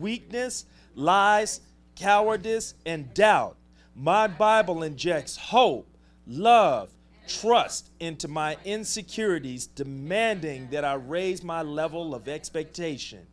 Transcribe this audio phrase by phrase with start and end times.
[0.00, 1.60] weakness, lies,
[1.96, 3.56] cowardice, and doubt.
[3.96, 5.88] My Bible injects hope,
[6.24, 6.92] love,
[7.26, 13.26] trust into my insecurities, demanding that I raise my level of expectation.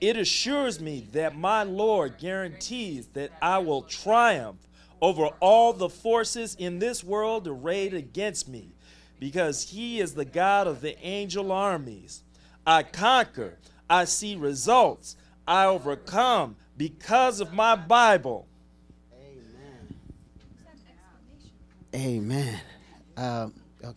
[0.00, 4.66] It assures me that my Lord guarantees that I will triumph
[5.00, 8.72] over all the forces in this world arrayed against me,
[9.20, 12.24] because He is the God of the angel armies.
[12.66, 13.58] I conquer,
[13.88, 15.14] I see results,
[15.46, 18.46] I overcome because of my Bible.
[21.94, 22.30] Amen.
[22.36, 22.60] Amen.
[23.16, 23.94] Um, okay.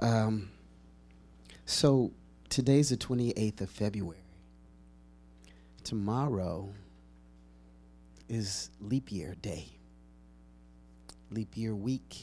[0.00, 0.50] Um,
[1.66, 2.12] so
[2.48, 4.18] today's the 28th of February.
[5.84, 6.68] Tomorrow
[8.28, 9.66] is leap year day.
[11.30, 12.16] Leap year week.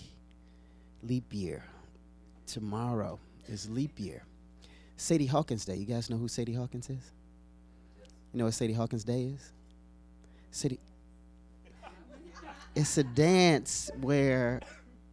[1.03, 1.63] Leap year.
[2.45, 4.23] Tomorrow is leap year.
[4.97, 5.75] Sadie Hawkins Day.
[5.75, 7.11] You guys know who Sadie Hawkins is?
[8.33, 9.51] You know what Sadie Hawkins Day is?
[10.51, 10.79] Sadie.
[12.75, 14.61] It's a dance where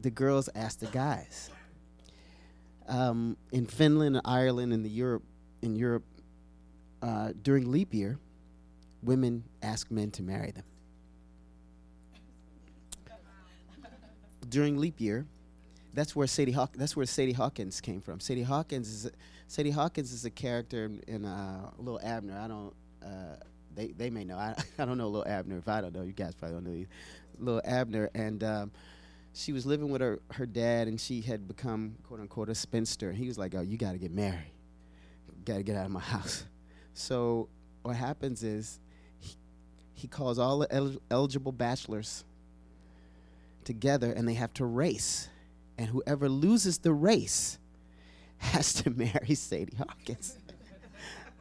[0.00, 1.50] the girls ask the guys.
[2.89, 5.25] Um, in Finland, and Ireland, and the Europe,
[5.62, 6.05] in Europe,
[7.03, 8.19] uh, during leap year,
[9.03, 10.64] women ask men to marry them.
[14.48, 15.27] During leap year,
[15.92, 18.20] that's where Sadie Haw- that's where Sadie Hawkins came from.
[18.20, 19.11] Sadie Hawkins is a,
[19.48, 22.39] Sadie Hawkins is a character in, in uh, Little Abner.
[22.39, 22.73] I don't.
[23.07, 23.37] Uh,
[23.75, 24.37] they they may know.
[24.39, 25.59] I I don't know Little Abner.
[25.59, 26.87] If I don't know, you guys probably don't know.
[27.39, 28.73] Little Abner, and um,
[29.35, 33.11] she was living with her her dad, and she had become quote unquote a spinster.
[33.11, 34.53] And he was like, "Oh, you got to get married.
[35.45, 36.45] Got to get out of my house."
[36.95, 37.48] So
[37.83, 38.81] what happens is
[39.19, 39.37] he,
[39.93, 42.25] he calls all the el- eligible bachelors
[43.65, 45.29] together, and they have to race,
[45.77, 47.59] and whoever loses the race
[48.39, 50.39] has to marry Sadie Hawkins.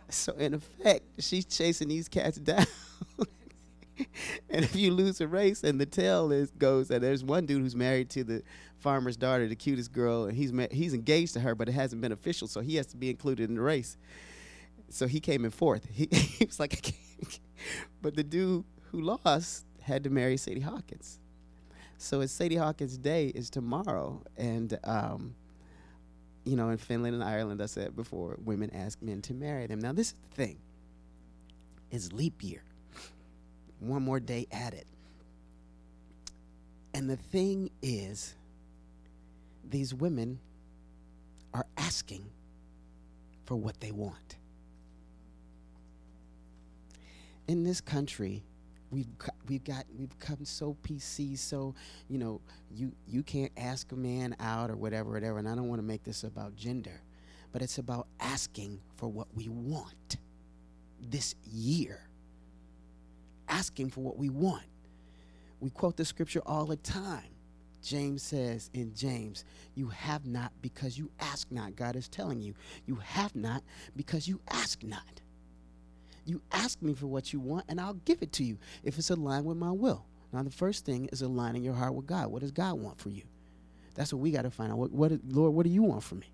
[0.09, 2.65] So in effect, she's chasing these cats down.
[4.49, 7.61] and if you lose a race, and the tale is goes that there's one dude
[7.61, 8.43] who's married to the
[8.79, 12.01] farmer's daughter, the cutest girl, and he's ma- he's engaged to her, but it hasn't
[12.01, 13.97] been official, so he has to be included in the race.
[14.89, 15.87] So he came in fourth.
[15.93, 16.93] He, he was like,
[18.01, 21.19] but the dude who lost had to marry Sadie Hawkins.
[21.97, 25.35] So it's Sadie Hawkins' day is tomorrow, and um,
[26.45, 29.79] you know, in Finland and Ireland, I said before, women ask men to marry them.
[29.79, 30.57] Now this is the thing:
[31.91, 32.61] it's leap year.
[33.79, 34.87] One more day it.
[36.93, 38.35] And the thing is,
[39.69, 40.39] these women
[41.53, 42.25] are asking
[43.45, 44.37] for what they want.
[47.47, 48.43] In this country,
[48.91, 51.75] we've got, we've got we've become so PC, so
[52.07, 52.41] you know
[52.71, 55.39] you you can't ask a man out or whatever, whatever.
[55.39, 57.01] And I don't want to make this about gender,
[57.51, 60.17] but it's about asking for what we want
[61.01, 62.01] this year.
[63.47, 64.63] Asking for what we want.
[65.59, 67.35] We quote the scripture all the time.
[67.81, 69.45] James says in James,
[69.75, 71.75] You have not because you ask not.
[71.75, 72.55] God is telling you,
[72.87, 73.63] You have not
[73.95, 75.14] because you ask not.
[76.25, 79.09] You ask me for what you want, and I'll give it to you if it's
[79.09, 80.05] aligned with my will.
[80.33, 82.27] Now, the first thing is aligning your heart with God.
[82.27, 83.23] What does God want for you?
[83.93, 84.77] That's what we got to find out.
[84.77, 86.33] What, what, Lord, what do you want from me?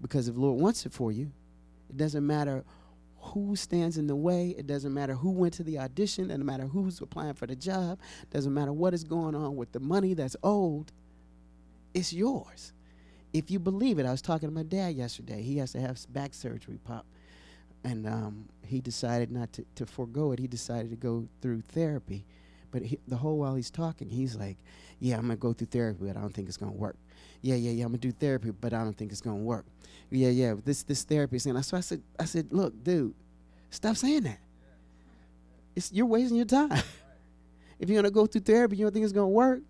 [0.00, 1.30] Because if Lord wants it for you,
[1.90, 2.64] it doesn't matter
[3.20, 4.54] who stands in the way.
[4.56, 6.26] It doesn't matter who went to the audition.
[6.26, 7.98] It doesn't matter who's applying for the job.
[8.22, 10.92] It doesn't matter what is going on with the money that's owed.
[11.92, 12.72] It's yours.
[13.32, 15.42] If you believe it, I was talking to my dad yesterday.
[15.42, 17.04] He has to have back surgery, Pop.
[17.84, 20.38] And um, he decided not to, to forego it.
[20.38, 22.24] He decided to go through therapy.
[22.70, 24.58] But he, the whole while he's talking, he's like,
[25.00, 26.96] Yeah, I'm to go through therapy, but I don't think it's to work.
[27.40, 29.64] Yeah, yeah, yeah, I'm to do therapy, but I don't think it's to work.
[30.10, 31.60] Yeah, yeah, this this therapy thing.
[31.62, 33.14] So I said, I said, Look, dude,
[33.70, 34.38] stop saying that.
[35.74, 36.72] It's, you're wasting your time.
[37.78, 39.60] if you're to go through therapy, you don't think it's to work.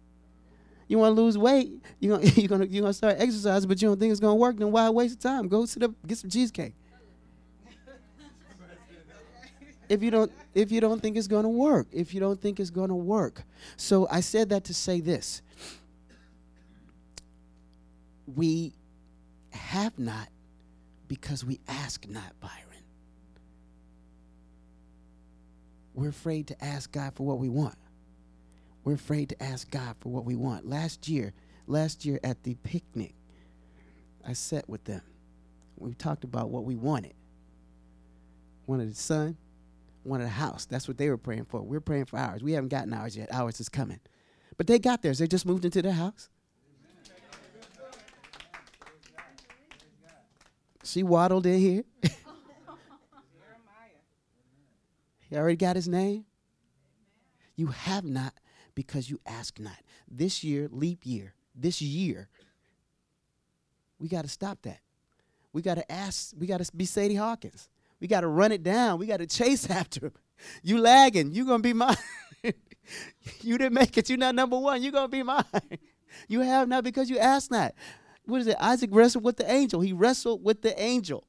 [0.88, 3.88] You want to lose weight, you're going you're gonna, you're gonna start exercising, but you
[3.88, 5.46] don't think it's to work, then why waste time?
[5.46, 6.74] Go to the get some cheesecake
[9.88, 12.60] if you don't if you don't think it's going to work if you don't think
[12.60, 13.42] it's going to work.
[13.76, 15.42] So i said that to say this.
[18.26, 18.74] We
[19.50, 20.28] have not
[21.08, 22.54] because we ask not byron.
[25.94, 27.76] We're afraid to ask god for what we want.
[28.84, 30.68] We're afraid to ask god for what we want.
[30.68, 31.32] Last year
[31.66, 33.14] last year at the picnic
[34.26, 35.02] i sat with them.
[35.76, 37.14] We talked about what we wanted.
[38.66, 39.36] Wanted a son
[40.04, 40.66] wanted a house.
[40.66, 41.62] That's what they were praying for.
[41.62, 42.42] We're praying for ours.
[42.42, 43.32] We haven't gotten ours yet.
[43.32, 44.00] Ours is coming.
[44.56, 45.18] But they got theirs.
[45.18, 46.28] They just moved into their house.
[50.84, 51.84] She waddled in here.
[55.28, 56.24] he already got his name?
[57.56, 58.32] You have not
[58.74, 59.76] because you ask not.
[60.10, 62.28] This year, leap year, this year,
[63.98, 64.80] we got to stop that.
[65.52, 67.68] We got to ask, we got to be Sadie Hawkins.
[68.00, 68.98] We got to run it down.
[68.98, 70.12] We got to chase after him.
[70.62, 71.96] You lagging, You're going to be mine.
[73.40, 74.08] you didn't make it.
[74.08, 74.82] You're not number one.
[74.82, 75.44] You're going to be mine.
[76.28, 77.74] you have not because you asked not.
[78.24, 78.56] What is it?
[78.60, 79.80] Isaac wrestled with the angel.
[79.80, 81.24] He wrestled with the angel.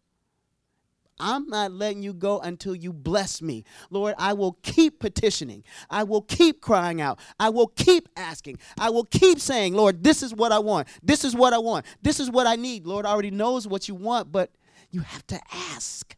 [1.20, 3.66] I'm not letting you go until you bless me.
[3.90, 5.66] Lord, I will keep petitioning.
[5.90, 7.20] I will keep crying out.
[7.40, 8.60] I will keep asking.
[8.78, 10.88] I will keep saying, Lord, this is what I want.
[11.04, 11.86] This is what I want.
[12.02, 12.86] This is what I need.
[12.86, 14.52] Lord already knows what you want, but
[14.92, 16.16] you have to ask.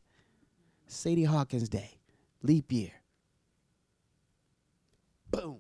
[0.92, 1.92] Sadie Hawkins Day,
[2.44, 2.92] leap year.
[5.32, 5.60] Boom.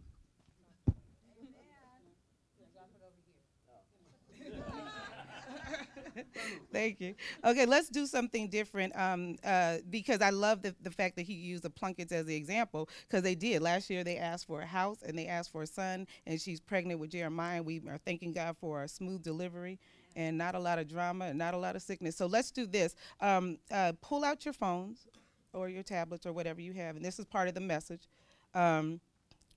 [6.74, 7.16] Thank you.
[7.46, 11.34] Okay, let's do something different um, uh, because I love the, the fact that he
[11.34, 13.62] used the Plunkets as the example because they did.
[13.62, 16.60] Last year they asked for a house and they asked for a son, and she's
[16.60, 17.64] pregnant with Jeremiah.
[17.64, 19.80] We are thanking God for a smooth delivery
[20.14, 22.18] and not a lot of drama and not a lot of sickness.
[22.18, 22.96] So let's do this.
[23.22, 25.08] Um, uh, pull out your phones
[25.54, 28.08] or your tablets or whatever you have, and this is part of the message.
[28.54, 29.00] Um,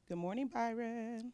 [0.08, 1.32] good morning, Byron.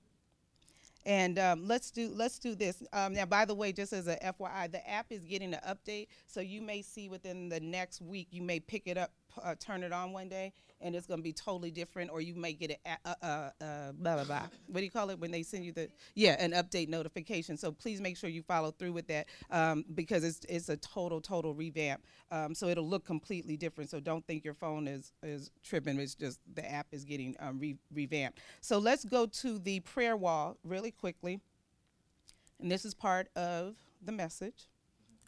[1.06, 2.82] And um, let's do let's do this.
[2.92, 6.08] Um, now, by the way, just as a FYI, the app is getting an update,
[6.26, 9.10] so you may see within the next week, you may pick it up,
[9.42, 12.34] uh, turn it on one day, and it's going to be totally different, or you
[12.34, 14.46] may get it, uh, uh, uh, blah blah blah.
[14.66, 17.56] What do you call it when they send you the yeah an update notification?
[17.56, 21.20] So please make sure you follow through with that um, because it's it's a total
[21.20, 22.02] total revamp.
[22.30, 23.90] Um, so it'll look completely different.
[23.90, 25.98] So don't think your phone is is tripping.
[25.98, 28.40] It's just the app is getting um, re- revamped.
[28.60, 31.40] So let's go to the prayer wall really quickly,
[32.60, 34.68] and this is part of the message.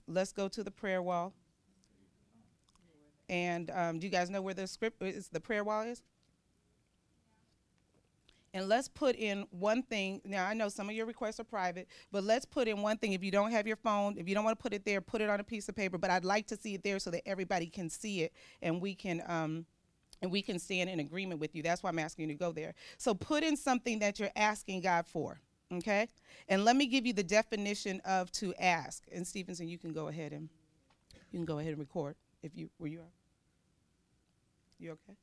[0.06, 1.32] Let's go to the prayer wall.
[3.32, 5.28] And um, do you guys know where the script is?
[5.28, 6.02] The prayer wall is.
[8.52, 10.20] And let's put in one thing.
[10.26, 13.14] Now, I know some of your requests are private, but let's put in one thing.
[13.14, 15.22] If you don't have your phone, if you don't want to put it there, put
[15.22, 15.96] it on a piece of paper.
[15.96, 18.94] But I'd like to see it there so that everybody can see it and we
[18.94, 19.22] can.
[19.26, 19.64] Um,
[20.20, 21.64] and we can stand in agreement with you.
[21.64, 22.74] That's why I'm asking you to go there.
[22.96, 25.40] So put in something that you're asking God for,
[25.72, 26.06] okay?
[26.48, 29.02] And let me give you the definition of to ask.
[29.10, 30.48] And Stevenson, you can go ahead and
[31.32, 32.14] you can go ahead and record
[32.44, 33.21] if you were you are.
[34.78, 35.16] You okay?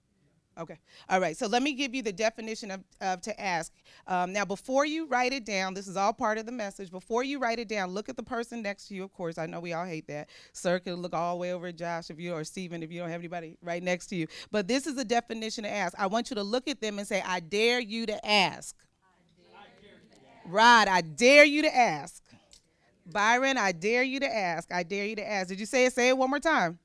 [0.60, 0.78] Okay.
[1.10, 1.38] All right.
[1.38, 3.72] So let me give you the definition of, of to ask.
[4.08, 6.92] Um, now, before you write it down, this is all part of the message.
[6.92, 9.04] Before you write it down, look at the person next to you.
[9.06, 10.28] Of course, I know we all hate that.
[10.52, 13.00] Sir can look all the way over at Josh if you or Stephen if you
[13.00, 14.28] don't have anybody right next to you.
[14.52, 15.98] But this is the definition to ask.
[15.98, 18.76] I want you to look at them and say, "I dare you to ask."
[20.46, 22.24] Rod, I dare you to ask.
[23.06, 24.74] Byron, I dare you to ask.
[24.74, 25.48] I dare you to ask.
[25.48, 25.94] Did you say it?
[25.94, 26.80] Say it one more time.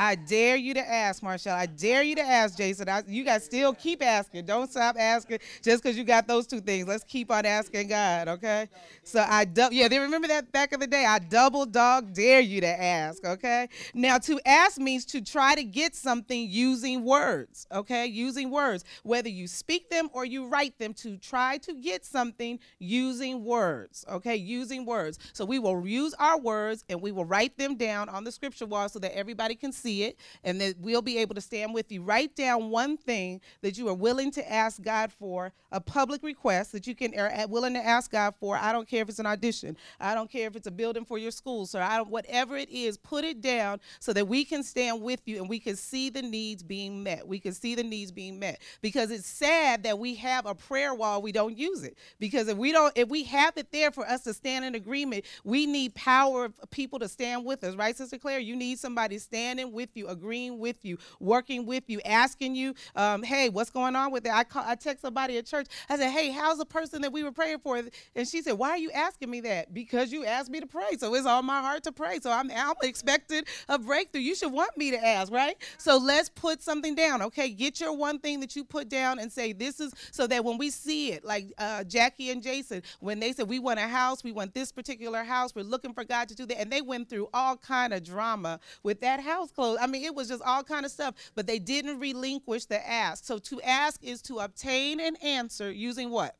[0.00, 1.52] I dare you to ask, Marshall.
[1.52, 2.88] I dare you to ask, Jason.
[2.88, 4.46] I, you guys still keep asking.
[4.46, 6.88] Don't stop asking just because you got those two things.
[6.88, 8.70] Let's keep on asking God, okay?
[9.02, 11.04] So I, yeah, they remember that back in the day.
[11.04, 13.68] I double dog dare you to ask, okay?
[13.92, 18.06] Now, to ask means to try to get something using words, okay?
[18.06, 22.58] Using words, whether you speak them or you write them, to try to get something
[22.78, 24.36] using words, okay?
[24.36, 25.18] Using words.
[25.34, 28.64] So we will use our words and we will write them down on the scripture
[28.64, 31.90] wall so that everybody can see it and that we'll be able to stand with
[31.92, 32.02] you.
[32.02, 36.72] Write down one thing that you are willing to ask God for, a public request
[36.72, 38.56] that you can are willing to ask God for.
[38.56, 39.76] I don't care if it's an audition.
[40.00, 41.66] I don't care if it's a building for your school.
[41.66, 45.20] So I don't, whatever it is, put it down so that we can stand with
[45.26, 47.26] you and we can see the needs being met.
[47.26, 50.94] We can see the needs being met because it's sad that we have a prayer
[50.94, 54.06] wall we don't use it because if we don't if we have it there for
[54.06, 57.96] us to stand in agreement, we need power of people to stand with us, right,
[57.96, 58.38] Sister Claire?
[58.38, 63.22] You need somebody standing with you, agreeing with you, working with you, asking you, um,
[63.22, 64.32] hey, what's going on with it?
[64.32, 65.66] I call, I text somebody at church.
[65.88, 67.76] I said, hey, how's the person that we were praying for?
[68.14, 69.72] And she said, why are you asking me that?
[69.72, 70.96] Because you asked me to pray.
[70.98, 72.18] So it's on my heart to pray.
[72.20, 74.22] So I'm, I'm expecting a breakthrough.
[74.22, 75.56] You should want me to ask, right?
[75.78, 77.50] So let's put something down, okay?
[77.50, 80.58] Get your one thing that you put down and say, this is so that when
[80.58, 84.24] we see it, like uh, Jackie and Jason, when they said, we want a house,
[84.24, 86.60] we want this particular house, we're looking for God to do that.
[86.60, 89.80] And they went through all kind of drama with that house closed.
[89.82, 93.24] I mean, it was just all kind of stuff, but they didn't relinquish the ask.
[93.24, 96.34] So to ask is to obtain an answer using what?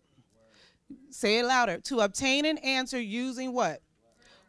[1.10, 1.78] Say it louder.
[1.78, 3.82] To obtain an answer using what?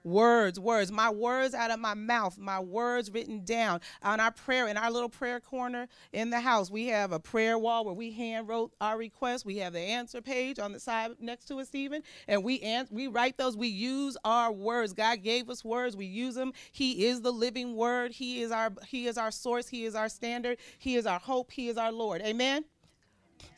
[0.04, 4.68] Words, words, my words out of my mouth, my words written down on our prayer
[4.68, 6.72] in our little prayer corner in the house.
[6.72, 9.46] We have a prayer wall where we hand wrote our requests.
[9.46, 12.88] We have the answer page on the side next to us, Stephen, and we an-
[12.90, 13.56] we write those.
[13.56, 14.94] We use our words.
[14.94, 15.96] God gave us words.
[15.96, 16.54] We use them.
[16.72, 18.12] He is the living word.
[18.14, 19.68] He is our He is our source.
[19.68, 20.58] He is our standard.
[20.80, 21.52] He is our hope.
[21.52, 22.22] He is our Lord.
[22.22, 22.66] Amen.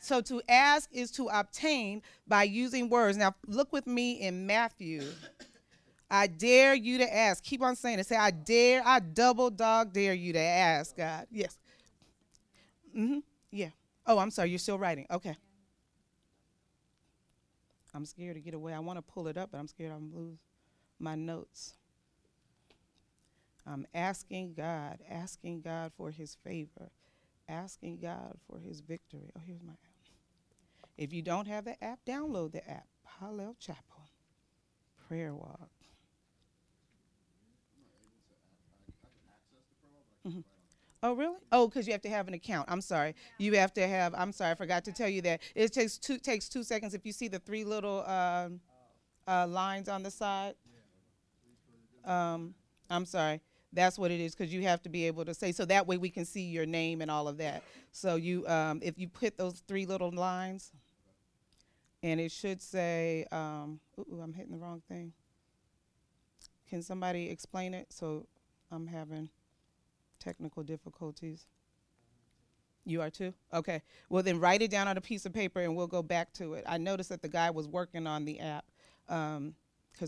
[0.00, 3.16] So to ask is to obtain by using words.
[3.16, 5.02] Now look with me in Matthew
[6.14, 7.42] I dare you to ask.
[7.42, 8.06] Keep on saying it.
[8.06, 11.26] Say, I dare, I double dog dare you to ask, God.
[11.28, 11.58] Yes.
[12.96, 13.18] Mm-hmm.
[13.50, 13.70] Yeah.
[14.06, 14.50] Oh, I'm sorry.
[14.50, 15.06] You're still writing.
[15.10, 15.36] Okay.
[17.92, 18.72] I'm scared to get away.
[18.72, 20.38] I want to pull it up, but I'm scared I'm lose
[21.00, 21.74] my notes.
[23.66, 26.92] I'm asking God, asking God for his favor,
[27.48, 29.32] asking God for his victory.
[29.36, 29.78] Oh, here's my app.
[30.96, 32.86] If you don't have the app, download the app.
[33.20, 34.10] Hallel Chapel.
[35.08, 35.70] Prayer Walk.
[40.26, 40.40] Mm-hmm.
[41.02, 41.36] Oh, really?
[41.52, 42.66] Oh, because you have to have an account.
[42.70, 43.14] I'm sorry.
[43.38, 44.14] You have to have.
[44.16, 44.52] I'm sorry.
[44.52, 45.42] I forgot to tell you that.
[45.54, 46.94] It takes two takes two seconds.
[46.94, 48.60] If you see the three little um,
[49.28, 50.54] uh, lines on the side.
[52.04, 52.54] Um,
[52.90, 53.40] I'm sorry.
[53.72, 55.96] That's what it is because you have to be able to say so that way
[55.96, 57.64] we can see your name and all of that.
[57.92, 60.70] So you, um, if you put those three little lines,
[62.02, 65.12] and it should say, um, ooh, I'm hitting the wrong thing.
[66.68, 67.86] Can somebody explain it?
[67.90, 68.26] So
[68.70, 69.30] I'm having
[70.18, 71.46] technical difficulties.
[72.86, 73.32] You are too?
[73.52, 73.82] Okay.
[74.10, 76.54] Well, then write it down on a piece of paper and we'll go back to
[76.54, 76.64] it.
[76.66, 78.66] I noticed that the guy was working on the app
[79.06, 79.54] because um,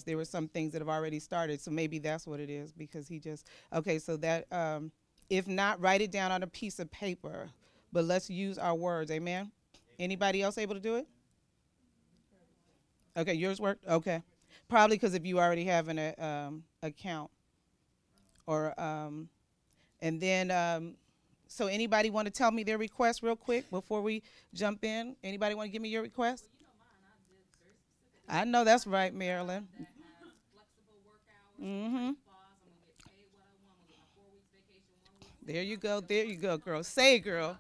[0.05, 1.61] there were some things that have already started.
[1.61, 4.93] So maybe that's what it is because he just, okay, so that, um,
[5.31, 7.49] if not, write it down on a piece of paper.
[7.93, 9.11] But let's use our words.
[9.11, 9.51] Amen?
[9.99, 11.07] Anybody else able to do it?
[13.17, 13.87] Okay, yours worked?
[13.87, 14.23] Okay.
[14.69, 17.31] Probably because if you already have an uh, um, account
[18.47, 19.31] or, um,
[20.01, 20.95] and then, um,
[21.49, 24.23] so anybody want to tell me their request real quick before we
[24.53, 25.17] jump in?
[25.23, 26.45] Anybody want to give me your request?
[28.29, 29.69] I know that's right, Marilyn.
[31.63, 32.11] Mm-hmm.
[35.45, 36.01] There you go.
[36.01, 36.83] There you go, girl.
[36.83, 37.57] Say, girl.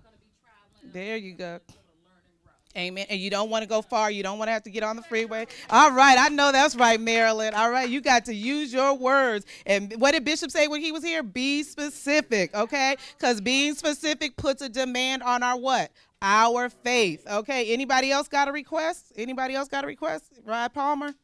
[0.92, 1.60] There you go.
[2.76, 3.06] Amen.
[3.08, 4.10] And you don't want to go far.
[4.10, 5.46] You don't want to have to get on the freeway.
[5.70, 6.16] All right.
[6.18, 7.54] I know that's right, Marilyn.
[7.54, 7.88] All right.
[7.88, 9.46] You got to use your words.
[9.64, 11.22] And what did Bishop say when he was here?
[11.22, 12.96] Be specific, okay?
[13.18, 15.90] Because being specific puts a demand on our what?
[16.22, 17.26] Our faith.
[17.26, 17.72] Okay.
[17.72, 19.12] Anybody else got a request?
[19.16, 20.32] Anybody else got a request?
[20.44, 21.14] Rod Palmer?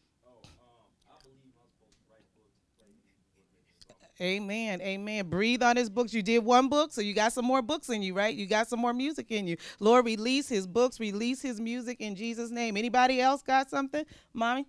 [4.21, 4.81] Amen.
[4.83, 5.29] Amen.
[5.29, 6.13] Breathe on his books.
[6.13, 8.35] You did one book, so you got some more books in you, right?
[8.35, 9.57] You got some more music in you.
[9.81, 12.77] Lord, release his books, release his music in Jesus' name.
[12.77, 14.05] Anybody else got something?
[14.33, 14.67] Mommy?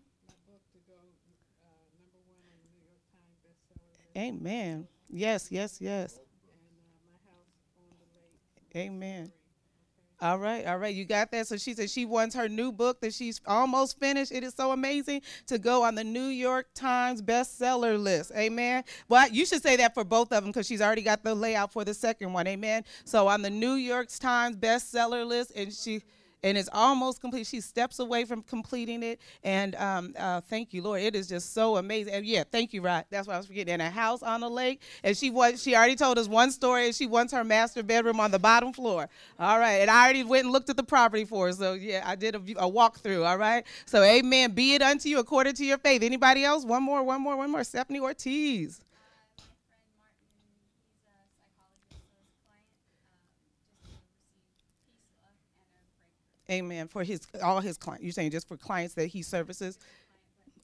[4.15, 4.87] Amen.
[5.09, 6.19] Yes, yes, yes.
[8.75, 9.31] Amen.
[10.23, 11.47] All right, all right, you got that.
[11.47, 14.31] So she said she wants her new book that she's almost finished.
[14.31, 18.31] It is so amazing to go on the New York Times bestseller list.
[18.33, 18.85] Amen.
[19.09, 21.73] Well, you should say that for both of them because she's already got the layout
[21.73, 22.47] for the second one.
[22.47, 22.85] Amen.
[23.03, 26.03] So on the New York Times bestseller list, and she
[26.43, 27.47] and it's almost complete.
[27.47, 31.01] She steps away from completing it, and um, uh, thank you, Lord.
[31.01, 32.13] It is just so amazing.
[32.13, 33.05] And yeah, thank you, Rod.
[33.09, 33.73] That's what I was forgetting.
[33.73, 36.87] And a house on the lake, and she was she already told us one story.
[36.87, 39.09] And she wants her master bedroom on the bottom floor.
[39.39, 41.53] All right, and I already went and looked at the property for her.
[41.53, 43.25] So yeah, I did a, a walkthrough.
[43.25, 43.65] All right.
[43.85, 44.51] So Amen.
[44.51, 46.03] Be it unto you according to your faith.
[46.03, 46.65] Anybody else?
[46.65, 47.03] One more.
[47.03, 47.35] One more.
[47.37, 47.63] One more.
[47.63, 48.81] Stephanie Ortiz.
[56.53, 56.87] Amen.
[56.87, 58.03] For his all his clients.
[58.03, 59.79] You're saying just for clients that he services?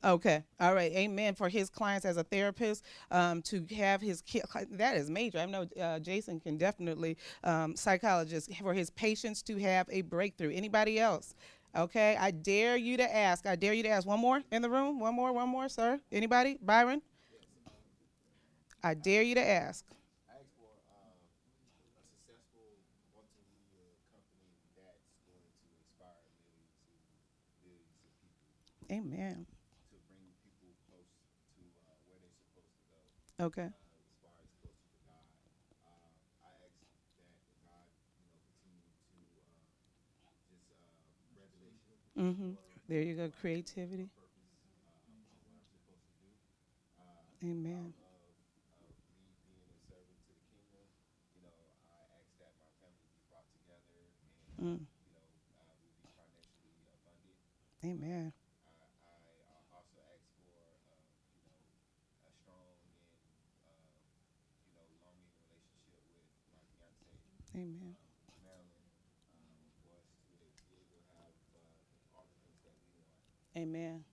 [0.03, 0.43] Okay.
[0.60, 0.91] All right.
[0.93, 1.36] Amen.
[1.36, 4.24] For his clients as a therapist, um, to have his
[4.72, 5.39] that is major.
[5.39, 10.53] I know uh, Jason can definitely um, psychologist for his patients to have a breakthrough.
[10.53, 11.36] Anybody else?
[11.75, 12.15] Okay.
[12.17, 13.46] I dare you to ask.
[13.46, 14.08] I dare you to ask.
[14.08, 15.00] One more in the room.
[15.00, 15.34] One more.
[15.34, 16.00] One more, sir.
[16.12, 16.58] Anybody?
[16.62, 17.01] Byron.
[18.81, 19.84] I dare you to ask.
[28.91, 29.46] Amen.
[29.93, 31.13] to bring people close
[31.53, 32.98] to uh, where they're supposed to go
[33.46, 33.69] Okay.
[33.69, 35.25] uh, as far as closer to God.
[35.86, 36.74] Um, I ask
[37.22, 37.29] that
[37.62, 37.86] God,
[38.17, 39.13] you know, continue to
[40.25, 40.89] uh, just uh,
[41.38, 42.58] revelation Mm-hmm.
[42.89, 43.29] There you go.
[43.39, 44.10] Creativity.
[44.10, 44.34] Amen.
[45.05, 46.34] on what I'm supposed to do.
[46.98, 47.93] Uh, Amen.
[47.93, 48.25] of,
[48.81, 48.91] of
[49.22, 50.89] me being a servant to the kingdom,
[51.38, 51.53] you know,
[51.93, 54.17] I ask that my family be brought together and,
[54.60, 54.84] Mm.
[54.84, 55.24] you know,
[55.55, 57.39] uh, we be financially abundant.
[57.88, 58.34] Amen.
[58.67, 58.75] I,
[59.08, 60.51] I uh, also ask for,
[60.91, 61.00] uh,
[61.31, 62.67] you know,
[67.55, 67.96] Amen.
[73.60, 74.04] Amen.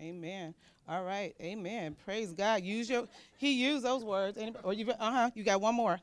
[0.00, 0.54] Amen.
[0.88, 1.32] All right.
[1.40, 1.94] Amen.
[2.04, 2.62] Praise God.
[2.62, 3.06] Use your.
[3.36, 4.36] He used those words.
[4.64, 4.90] Or you.
[4.90, 5.30] Uh huh.
[5.34, 6.00] You got one more.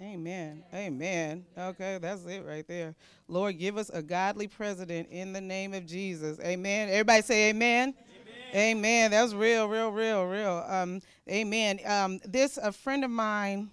[0.00, 0.62] Amen.
[0.72, 1.44] Amen.
[1.56, 2.94] Okay, that's it right there.
[3.26, 6.38] Lord, give us a godly president in the name of Jesus.
[6.40, 6.90] Amen.
[6.90, 7.94] Everybody say amen.
[8.52, 8.76] Amen.
[8.76, 9.10] amen.
[9.12, 10.64] That's real, real, real, real.
[10.68, 11.80] Um, amen.
[11.86, 13.70] Um, this a friend of mine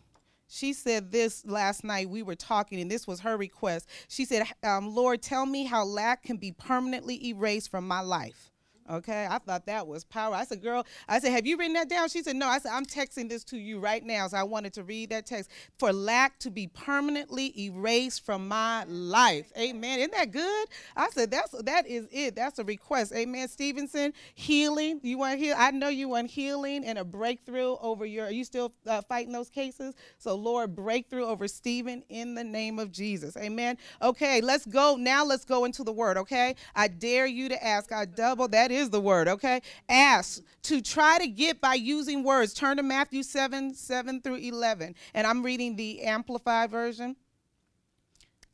[0.51, 2.09] she said this last night.
[2.09, 3.87] We were talking, and this was her request.
[4.09, 8.50] She said, um, Lord, tell me how lack can be permanently erased from my life.
[8.91, 10.35] Okay, I thought that was power.
[10.35, 12.09] I said, girl, I said, have you written that down?
[12.09, 12.47] She said, no.
[12.47, 14.27] I said, I'm texting this to you right now.
[14.27, 15.49] So I wanted to read that text.
[15.79, 19.51] For lack to be permanently erased from my life.
[19.57, 19.99] Amen.
[19.99, 20.67] Isn't that good?
[20.95, 22.35] I said, that's that is it.
[22.35, 23.13] That's a request.
[23.13, 23.47] Amen.
[23.47, 24.99] Stevenson, healing.
[25.03, 25.55] You want heal?
[25.57, 28.25] I know you want healing and a breakthrough over your.
[28.25, 29.95] Are you still uh, fighting those cases?
[30.17, 33.37] So Lord, breakthrough over Stephen in the name of Jesus.
[33.37, 33.77] Amen.
[34.01, 34.95] Okay, let's go.
[34.97, 36.17] Now let's go into the word.
[36.17, 37.91] Okay, I dare you to ask.
[37.91, 38.47] I double.
[38.49, 39.61] That is is the word, okay?
[39.87, 42.53] Ask to try to get by using words.
[42.53, 44.95] Turn to Matthew 7 7 through 11.
[45.13, 47.15] And I'm reading the Amplified version.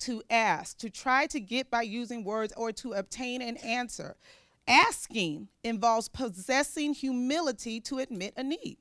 [0.01, 4.15] To ask, to try to get by using words or to obtain an answer.
[4.67, 8.77] Asking involves possessing humility to admit a need.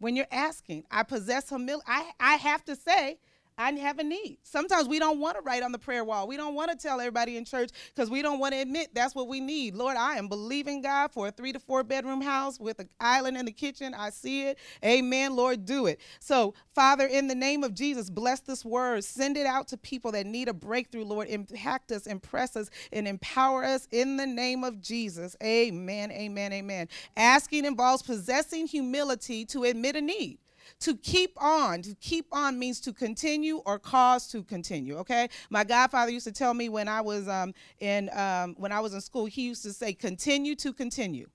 [0.00, 1.84] When you're asking, I possess humility.
[1.86, 3.18] I, I have to say,
[3.56, 4.38] I have a need.
[4.42, 6.26] Sometimes we don't want to write on the prayer wall.
[6.26, 9.14] We don't want to tell everybody in church because we don't want to admit that's
[9.14, 9.76] what we need.
[9.76, 13.36] Lord, I am believing God for a three to four bedroom house with an island
[13.36, 13.94] in the kitchen.
[13.94, 14.58] I see it.
[14.84, 15.36] Amen.
[15.36, 16.00] Lord, do it.
[16.18, 19.04] So, Father, in the name of Jesus, bless this word.
[19.04, 21.28] Send it out to people that need a breakthrough, Lord.
[21.28, 25.36] Impact us, impress us, and empower us in the name of Jesus.
[25.42, 26.10] Amen.
[26.10, 26.52] Amen.
[26.52, 26.88] Amen.
[27.16, 30.38] Asking involves possessing humility to admit a need.
[30.84, 34.98] To keep on, to keep on means to continue or cause to continue.
[34.98, 38.80] Okay, my godfather used to tell me when I was um, in um, when I
[38.80, 41.26] was in school, he used to say, "Continue to continue."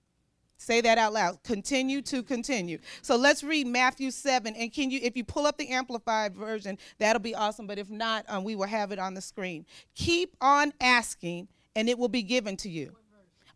[0.58, 1.42] Say that out loud.
[1.42, 2.78] Continue to continue.
[3.02, 4.56] So let's read Matthew 7.
[4.56, 7.66] And can you, if you pull up the amplified version, that'll be awesome.
[7.66, 9.66] But if not, um, we will have it on the screen.
[9.96, 11.48] Keep on asking,
[11.78, 12.99] and it will be given to you.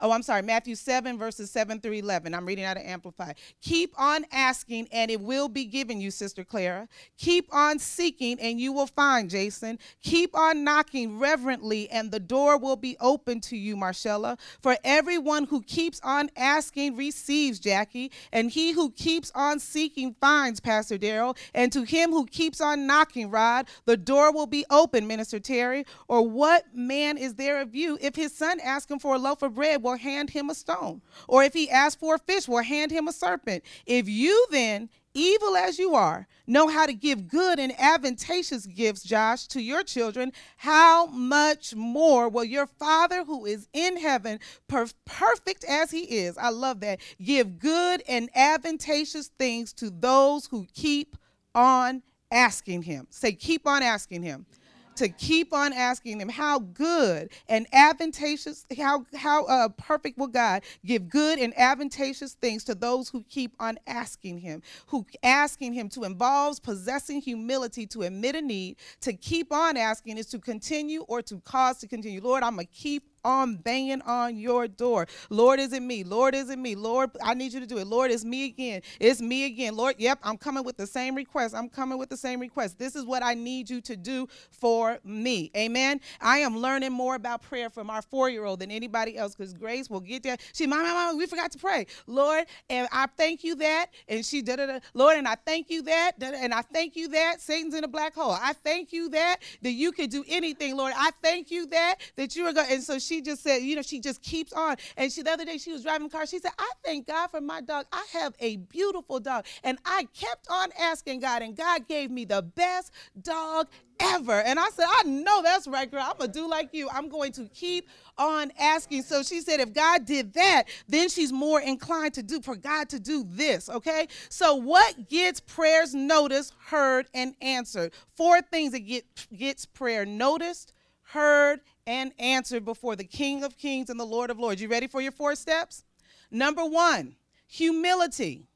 [0.06, 2.36] Oh, I'm sorry, Matthew 7, verses 7 through 11.
[2.36, 3.38] I'm reading out of Amplified.
[3.62, 6.89] Keep on asking, and it will be given you, Sister Clara.
[7.18, 9.80] Keep on seeking, and you will find, Jason.
[10.04, 14.38] Keep on knocking reverently, and the door will be open to you, Marcella.
[14.62, 20.60] For everyone who keeps on asking receives, Jackie, and he who keeps on seeking finds,
[20.60, 21.38] Pastor Daryl.
[21.54, 25.86] And to him who keeps on knocking, Rod, the door will be open, Minister Terry.
[26.10, 29.42] Or what man is there of you if his son asks him for a loaf
[29.44, 29.82] of bread?
[29.94, 31.02] Will hand him a stone.
[31.28, 33.64] Or if he asks for a fish, will hand him a serpent.
[33.86, 39.04] If you then, evil as you are, know how to give good and advantageous gifts,
[39.04, 44.88] Josh, to your children, how much more will your Father who is in heaven, per-
[45.06, 50.66] perfect as he is, I love that, give good and advantageous things to those who
[50.74, 51.16] keep
[51.54, 52.02] on
[52.32, 53.06] asking him?
[53.12, 54.48] Say, keep on asking him
[54.96, 60.64] to keep on asking him how good and advantageous, how, how uh, perfect will God
[60.86, 65.90] give good and advantageous things to those who keep on asking him, who asking him
[65.90, 71.02] to involves possessing humility to admit a need, to keep on asking is to continue
[71.02, 72.22] or to cause to continue.
[72.22, 75.08] Lord, I'm going to keep on banging on your door.
[75.30, 76.04] Lord, is it me?
[76.04, 76.76] Lord, is it me?
[76.76, 77.88] Lord, I need you to do it.
[77.88, 78.82] Lord, it's me again.
[79.00, 79.76] It's me again.
[79.76, 81.56] Lord, yep, I'm coming with the same request.
[81.56, 82.80] I'm coming with the same request.
[82.80, 85.52] This is what I need you to do for me.
[85.56, 86.00] Amen.
[86.22, 89.54] I am learning more about prayer from our four year old than anybody else because
[89.54, 90.38] Grace will get there.
[90.54, 91.88] She, Mama, Mama, we forgot to pray.
[92.08, 93.88] Lord, and I thank you that.
[94.08, 94.80] And she, da da da.
[94.94, 96.14] Lord, and I thank you that.
[96.22, 97.42] And I thank you that.
[97.42, 98.32] Satan's in a black hole.
[98.32, 100.94] I thank you that, that you can do anything, Lord.
[100.96, 102.68] I thank you that, that you are going.
[102.72, 104.78] And so she she just said, you know, she just keeps on.
[104.97, 106.26] And she the other day she was driving the car.
[106.26, 107.86] She said, I thank God for my dog.
[107.91, 109.45] I have a beautiful dog.
[109.63, 113.67] And I kept on asking God, and God gave me the best dog
[113.99, 114.41] ever.
[114.41, 116.04] And I said, I know that's right, girl.
[116.04, 116.89] I'm going to do like you.
[116.91, 119.04] I'm going to keep on asking.
[119.04, 122.89] So she said, if God did that, then she's more inclined to do for God
[122.89, 123.69] to do this.
[123.69, 124.08] Okay.
[124.30, 127.93] So what gets prayers noticed, heard, and answered?
[128.15, 130.73] Four things that get gets prayer noticed,
[131.13, 134.62] heard, and answered before the King of Kings and the Lord of Lords.
[134.62, 135.84] You ready for your four steps?
[136.32, 137.15] Number one,
[137.47, 138.47] humility,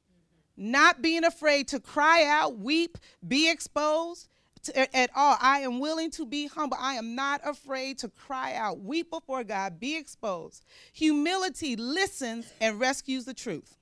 [0.56, 4.28] not being afraid to cry out, weep, be exposed
[4.64, 5.38] to, at all.
[5.40, 6.78] I am willing to be humble.
[6.80, 10.66] I am not afraid to cry out, weep before God, be exposed.
[10.94, 13.78] Humility listens and rescues the truth.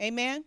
[0.00, 0.44] Amen.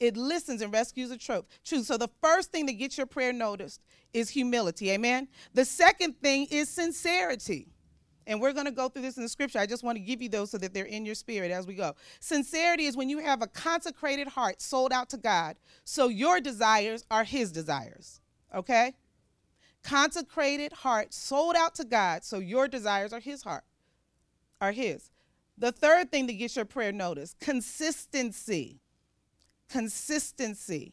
[0.00, 1.44] It listens and rescues the truth.
[1.62, 1.86] Truth.
[1.86, 3.84] So the first thing to get your prayer noticed
[4.14, 4.90] is humility.
[4.90, 5.28] Amen.
[5.52, 7.68] The second thing is sincerity.
[8.26, 9.58] And we're going to go through this in the scripture.
[9.58, 11.74] I just want to give you those so that they're in your spirit as we
[11.74, 11.94] go.
[12.20, 17.04] Sincerity is when you have a consecrated heart sold out to God, so your desires
[17.10, 18.20] are His desires.
[18.54, 18.94] Okay?
[19.82, 23.64] Consecrated heart sold out to God, so your desires are His heart,
[24.60, 25.10] are His.
[25.58, 28.80] The third thing to get your prayer noticed consistency.
[29.70, 30.92] Consistency.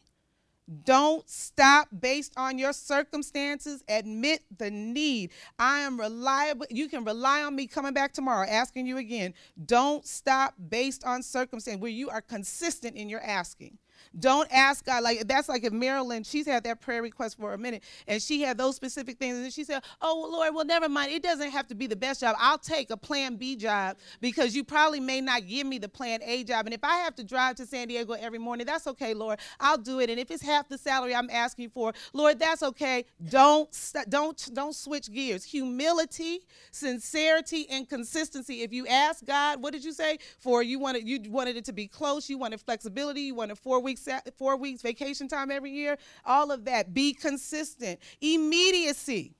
[0.84, 3.82] Don't stop based on your circumstances.
[3.88, 5.30] Admit the need.
[5.58, 6.66] I am reliable.
[6.68, 9.32] You can rely on me coming back tomorrow, asking you again.
[9.64, 13.78] Don't stop based on circumstance where you are consistent in your asking.
[14.18, 17.58] Don't ask God like that's like if Marilyn, she's had that prayer request for a
[17.58, 21.12] minute, and she had those specific things, and she said, "Oh Lord, well never mind.
[21.12, 22.36] It doesn't have to be the best job.
[22.38, 26.20] I'll take a Plan B job because you probably may not give me the Plan
[26.22, 29.14] A job, and if I have to drive to San Diego every morning, that's okay,
[29.14, 29.38] Lord.
[29.60, 30.10] I'll do it.
[30.10, 33.04] And if it's half the salary I'm asking for, Lord, that's okay.
[33.28, 33.68] Don't
[34.08, 35.44] don't don't switch gears.
[35.44, 38.62] Humility, sincerity, and consistency.
[38.62, 40.18] If you ask God, what did you say?
[40.38, 43.80] For you wanted you wanted it to be close, you wanted flexibility, you wanted four
[43.88, 46.92] weeks four weeks vacation time every year, all of that.
[46.92, 48.00] Be consistent.
[48.20, 49.34] Immediacy.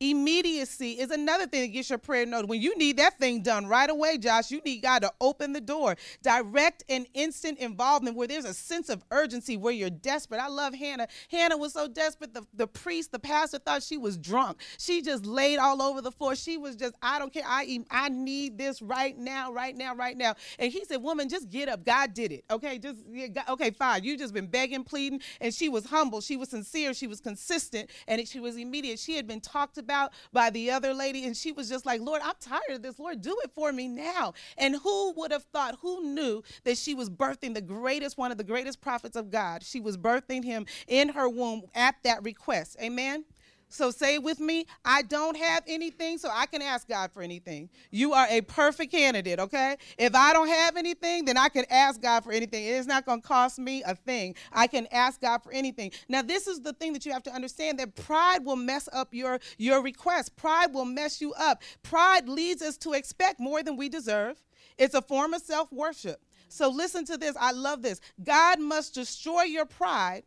[0.00, 2.48] Immediacy is another thing that gets your prayer noted.
[2.50, 5.60] When you need that thing done right away, Josh, you need God to open the
[5.60, 5.96] door.
[6.22, 10.40] Direct and instant involvement where there's a sense of urgency, where you're desperate.
[10.40, 11.08] I love Hannah.
[11.30, 12.34] Hannah was so desperate.
[12.34, 14.58] The, the priest, the pastor thought she was drunk.
[14.78, 16.36] She just laid all over the floor.
[16.36, 17.44] She was just, I don't care.
[17.46, 20.34] I, I need this right now, right now, right now.
[20.58, 21.84] And he said, Woman, just get up.
[21.84, 22.44] God did it.
[22.50, 23.00] Okay, just,
[23.48, 24.04] okay, fine.
[24.04, 25.20] You just been begging, pleading.
[25.40, 26.20] And she was humble.
[26.20, 26.94] She was sincere.
[26.94, 27.90] She was consistent.
[28.06, 28.98] And she was immediate.
[28.98, 32.20] She had been talked about by the other lady, and she was just like, Lord,
[32.24, 32.98] I'm tired of this.
[32.98, 34.34] Lord, do it for me now.
[34.58, 38.38] And who would have thought, who knew that she was birthing the greatest, one of
[38.38, 39.62] the greatest prophets of God?
[39.62, 42.76] She was birthing him in her womb at that request.
[42.82, 43.24] Amen.
[43.68, 47.68] So say with me, I don't have anything, so I can ask God for anything.
[47.90, 49.76] You are a perfect candidate, okay?
[49.98, 52.64] If I don't have anything, then I can ask God for anything.
[52.64, 54.36] It is not going to cost me a thing.
[54.52, 55.90] I can ask God for anything.
[56.08, 59.12] Now, this is the thing that you have to understand that pride will mess up
[59.12, 60.36] your your request.
[60.36, 61.62] Pride will mess you up.
[61.82, 64.42] Pride leads us to expect more than we deserve.
[64.78, 66.22] It's a form of self-worship.
[66.48, 67.36] So listen to this.
[67.38, 68.00] I love this.
[68.22, 70.22] God must destroy your pride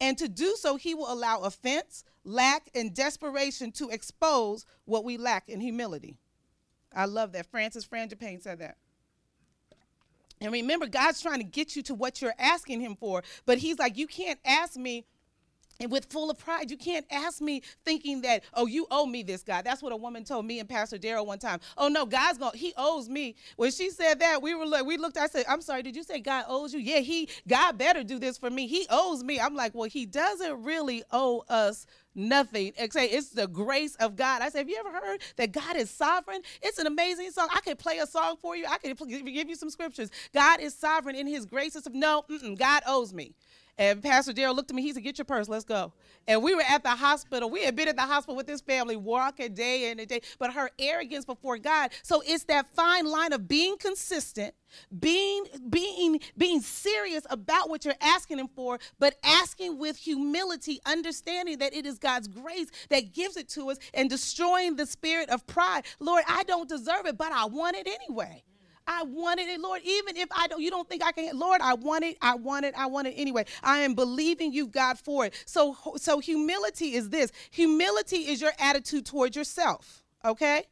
[0.00, 5.16] and to do so, he will allow offense, lack, and desperation to expose what we
[5.16, 6.16] lack in humility.
[6.94, 7.46] I love that.
[7.46, 8.76] Francis Frangipane said that.
[10.40, 13.78] And remember, God's trying to get you to what you're asking him for, but he's
[13.78, 15.04] like, you can't ask me
[15.80, 16.70] and with full of pride.
[16.70, 19.64] You can't ask me thinking that, oh, you owe me this, God.
[19.64, 21.60] That's what a woman told me and Pastor Daryl one time.
[21.76, 23.34] Oh no, God's going he owes me.
[23.56, 26.04] When she said that, we were like, we looked, I said, I'm sorry, did you
[26.04, 26.80] say God owes you?
[26.80, 28.66] Yeah, he God better do this for me.
[28.66, 29.40] He owes me.
[29.40, 34.42] I'm like, well, he doesn't really owe us nothing except it's the grace of God.
[34.42, 36.42] I said, have you ever heard that God is sovereign?
[36.60, 37.48] It's an amazing song.
[37.54, 38.66] I can play a song for you.
[38.68, 40.10] I can give you some scriptures.
[40.34, 41.76] God is sovereign in his grace.
[41.92, 42.24] No,
[42.58, 43.32] God owes me.
[43.78, 44.82] And Pastor Daryl looked at me.
[44.82, 45.48] He said, "Get your purse.
[45.48, 45.92] Let's go."
[46.26, 47.50] And we were at the hospital.
[47.50, 50.20] We had been at the hospital with this family, walking day in and day.
[50.38, 51.90] But her arrogance before God.
[52.02, 54.54] So it's that fine line of being consistent,
[54.98, 61.58] being being being serious about what you're asking Him for, but asking with humility, understanding
[61.58, 65.46] that it is God's grace that gives it to us, and destroying the spirit of
[65.46, 65.84] pride.
[65.98, 68.44] Lord, I don't deserve it, but I want it anyway.
[68.90, 69.82] I wanted it, Lord.
[69.84, 72.64] Even if I don't, you don't think I can, Lord, I want it, I want
[72.64, 73.44] it, I want it anyway.
[73.62, 75.34] I am believing you, God, for it.
[75.46, 77.30] So, so humility is this.
[77.52, 80.02] Humility is your attitude towards yourself.
[80.24, 80.64] Okay.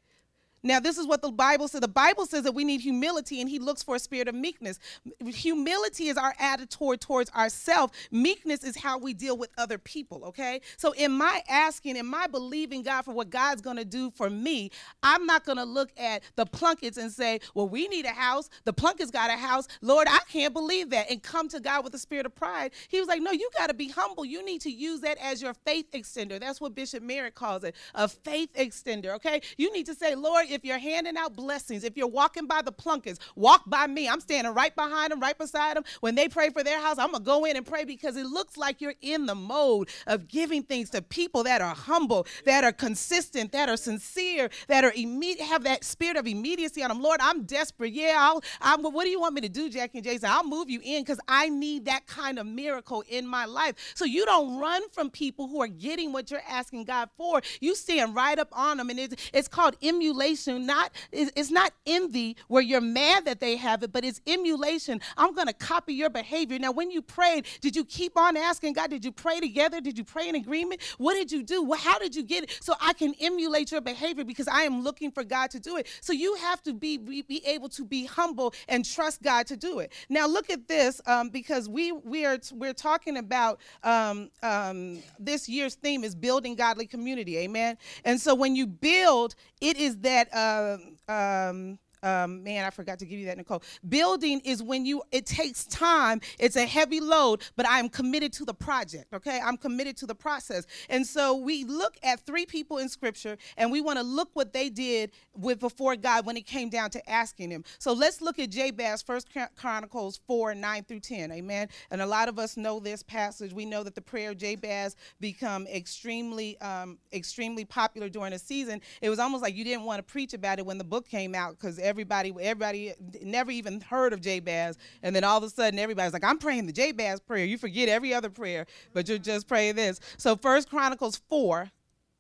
[0.69, 1.81] Now, this is what the Bible says.
[1.81, 4.79] The Bible says that we need humility, and He looks for a spirit of meekness.
[5.25, 7.95] Humility is our attitude towards ourselves.
[8.11, 10.61] Meekness is how we deal with other people, okay?
[10.77, 14.71] So, in my asking, in my believing God for what God's gonna do for me,
[15.03, 18.51] I'm not gonna look at the Plunkets and say, well, we need a house.
[18.67, 19.69] The Plunkets got a house.
[19.81, 21.11] Lord, I can't believe that.
[21.11, 22.73] And come to God with a spirit of pride.
[22.89, 24.27] He was like, no, you gotta be humble.
[24.27, 26.39] You need to use that as your faith extender.
[26.39, 29.41] That's what Bishop Merritt calls it a faith extender, okay?
[29.57, 32.73] You need to say, Lord, if you're handing out blessings, if you're walking by the
[32.73, 34.09] Plunkets, walk by me.
[34.09, 35.85] I'm standing right behind them, right beside them.
[36.01, 38.27] When they pray for their house, I'm going to go in and pray because it
[38.27, 42.65] looks like you're in the mode of giving things to people that are humble, that
[42.65, 47.03] are consistent, that are sincere, that are immediate, have that spirit of immediacy on them.
[47.03, 47.93] Lord, I'm desperate.
[47.93, 50.31] Yeah, I'll, I'm, what do you want me to do, Jackie and Jason?
[50.31, 53.93] I'll move you in because I need that kind of miracle in my life.
[53.95, 57.41] So you don't run from people who are getting what you're asking God for.
[57.61, 61.73] You stand right up on them, and it's, it's called emulation emulation, not it's not
[61.87, 65.01] envy where you're mad that they have it, but it's emulation.
[65.17, 66.59] I'm going to copy your behavior.
[66.59, 68.91] Now, when you prayed, did you keep on asking God?
[68.91, 69.81] Did you pray together?
[69.81, 70.83] Did you pray in agreement?
[70.99, 71.73] What did you do?
[71.73, 72.59] How did you get it?
[72.61, 75.87] So I can emulate your behavior because I am looking for God to do it.
[76.01, 79.57] So you have to be be, be able to be humble and trust God to
[79.57, 79.93] do it.
[80.09, 85.49] Now, look at this um, because we we are we're talking about um, um, this
[85.49, 87.39] year's theme is building godly community.
[87.39, 87.79] Amen.
[88.05, 90.28] And so when you build, it is that.
[90.33, 93.63] Um, um, um, man, I forgot to give you that, Nicole.
[93.89, 96.21] Building is when you, it takes time.
[96.39, 99.41] It's a heavy load, but I'm committed to the project, okay?
[99.43, 100.67] I'm committed to the process.
[100.89, 104.53] And so we look at three people in scripture and we want to look what
[104.53, 107.65] they did with before God when it came down to asking him.
[107.79, 111.69] So let's look at Jabez, First Chronicles 4, 9 through 10, amen?
[111.91, 113.53] And a lot of us know this passage.
[113.53, 118.81] We know that the prayer of Jabez become extremely, um, extremely popular during a season.
[119.01, 121.35] It was almost like you didn't want to preach about it when the book came
[121.35, 125.79] out because everybody everybody never even heard of Jabez, and then all of a sudden
[125.79, 129.49] everybody's like, "I'm praying the Jabez prayer." You forget every other prayer, but you're just
[129.49, 130.01] praying this.
[130.19, 131.71] So First Chronicles four,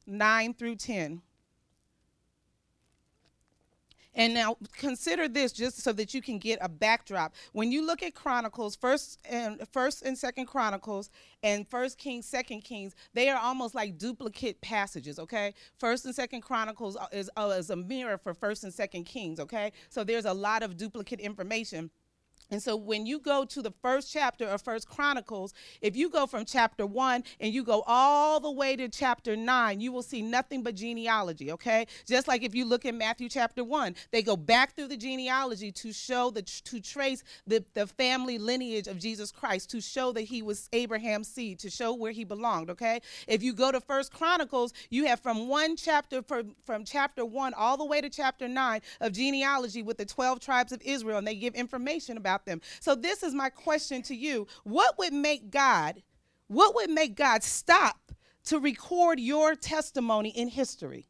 [0.06, 1.22] nine through ten.
[4.18, 7.34] And now consider this just so that you can get a backdrop.
[7.52, 11.08] When you look at Chronicles, first and first and second Chronicles
[11.44, 15.54] and first Kings, second Kings, they are almost like duplicate passages, okay?
[15.78, 19.72] First and second Chronicles is, is a mirror for first and second Kings, okay?
[19.88, 21.90] So there's a lot of duplicate information.
[22.50, 26.26] And so when you go to the first chapter of First Chronicles, if you go
[26.26, 30.22] from chapter 1 and you go all the way to chapter 9, you will see
[30.22, 31.86] nothing but genealogy, okay?
[32.06, 35.70] Just like if you look in Matthew chapter 1, they go back through the genealogy
[35.72, 40.22] to show the to trace the, the family lineage of Jesus Christ, to show that
[40.22, 43.00] he was Abraham's seed, to show where he belonged, okay?
[43.26, 47.52] If you go to First Chronicles, you have from one chapter from, from chapter 1
[47.54, 51.26] all the way to chapter 9 of genealogy with the 12 tribes of Israel and
[51.26, 52.60] they give information about them.
[52.80, 54.46] So this is my question to you.
[54.64, 56.02] What would make God,
[56.48, 58.12] what would make God stop
[58.44, 61.08] to record your testimony in history?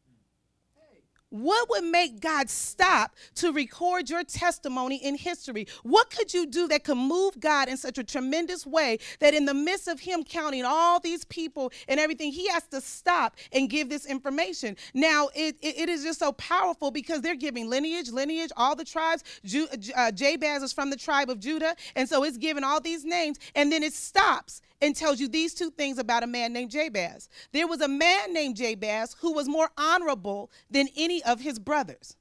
[1.31, 5.67] What would make God stop to record your testimony in history?
[5.83, 9.45] What could you do that could move God in such a tremendous way that in
[9.45, 13.69] the midst of Him counting all these people and everything, He has to stop and
[13.69, 14.77] give this information?
[14.95, 18.85] Now, it, it, it is just so powerful because they're giving lineage, lineage, all the
[18.85, 19.23] tribes.
[19.45, 23.05] Ju, uh, Jabez is from the tribe of Judah, and so it's giving all these
[23.05, 26.71] names, and then it stops and tells you these two things about a man named
[26.71, 27.29] Jabez.
[27.53, 32.17] There was a man named Jabez who was more honorable than any of his brothers.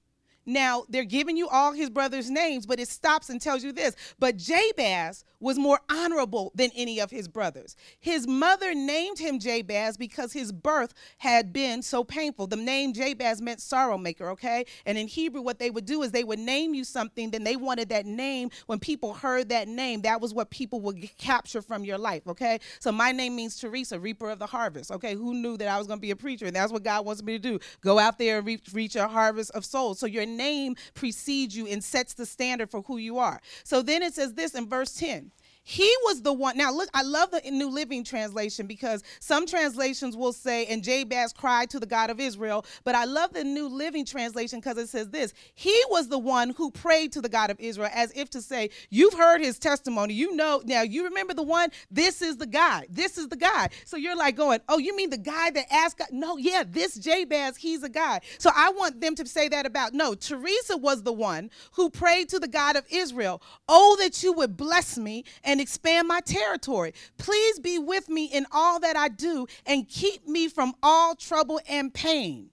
[0.48, 3.96] Now, they're giving you all his brothers' names, but it stops and tells you this.
[4.18, 7.76] But Jabez was more honorable than any of his brothers.
[8.00, 12.48] His mother named him Jabez because his birth had been so painful.
[12.48, 14.66] The name Jabez meant sorrow maker, okay?
[14.86, 17.56] And in Hebrew, what they would do is they would name you something, then they
[17.56, 18.50] wanted that name.
[18.66, 22.60] When people heard that name, that was what people would capture from your life, okay?
[22.80, 25.14] So my name means Teresa, reaper of the harvest, okay?
[25.14, 26.46] Who knew that I was going to be a preacher?
[26.46, 27.60] And that's what God wants me to do.
[27.82, 30.00] Go out there and reach, reach a harvest of souls.
[30.00, 33.42] So your name precedes you and sets the standard for who you are.
[33.64, 35.32] So then it says this in verse 10.
[35.70, 36.56] He was the one.
[36.56, 41.34] Now, look, I love the New Living Translation because some translations will say, and Jabez
[41.34, 42.66] cried to the God of Israel.
[42.86, 46.52] But I love the New Living Translation because it says this He was the one
[46.52, 50.14] who prayed to the God of Israel, as if to say, You've heard his testimony.
[50.14, 51.70] You know, now you remember the one?
[51.92, 52.88] This is the guy.
[52.90, 53.68] This is the guy.
[53.84, 56.08] So you're like going, Oh, you mean the guy that asked God?
[56.14, 58.22] No, yeah, this Jabez, he's a guy.
[58.38, 59.94] So I want them to say that about.
[59.94, 63.42] No, Teresa was the one who prayed to the God of Israel.
[63.68, 66.94] Oh, that you would bless me and expand my territory.
[67.18, 71.60] Please be with me in all that I do and keep me from all trouble
[71.68, 72.50] and pain.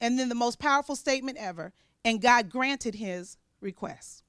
[0.00, 1.72] And then the most powerful statement ever.
[2.04, 4.24] And God granted his request.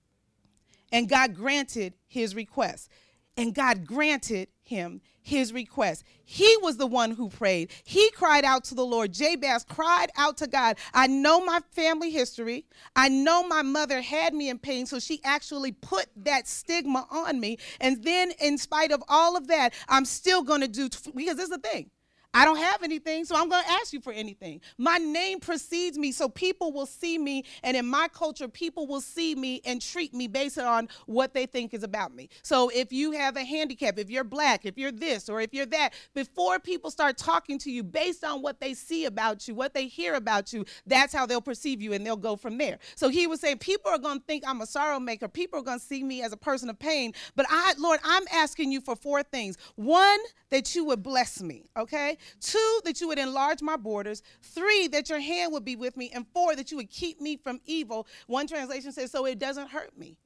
[0.92, 2.90] And God granted his request.
[3.36, 6.04] And God granted him his request.
[6.24, 7.72] He was the one who prayed.
[7.84, 9.14] He cried out to the Lord.
[9.14, 10.78] Jabez cried out to God.
[10.94, 12.66] I know my family history.
[12.96, 17.40] I know my mother had me in pain, so she actually put that stigma on
[17.40, 17.58] me.
[17.80, 21.46] And then, in spite of all of that, I'm still going to do, because this
[21.46, 21.90] is the thing.
[22.34, 24.62] I don't have anything, so I'm going to ask you for anything.
[24.78, 29.02] My name precedes me, so people will see me, and in my culture, people will
[29.02, 32.30] see me and treat me based on what they think is about me.
[32.42, 35.68] So if you have a handicap, if you're black, if you're this, or if you're
[35.68, 39.74] that, before people start talking to you based on what they see about you, what
[39.74, 42.80] they hear about you, that's how they'll perceive you, and they'll go from there.
[42.96, 45.28] So he was saying, people are going to think I'm a sorrow maker.
[45.28, 47.14] People are going to see me as a person of pain.
[47.36, 49.58] But I, Lord, I'm asking you for four things.
[49.76, 50.20] One,
[50.50, 52.18] that you would bless me, okay?
[52.40, 54.22] Two, that you would enlarge my borders.
[54.42, 56.12] Three, that your hand would be with me.
[56.14, 58.08] And four, that you would keep me from evil.
[58.28, 60.18] One translation says, so it doesn't hurt me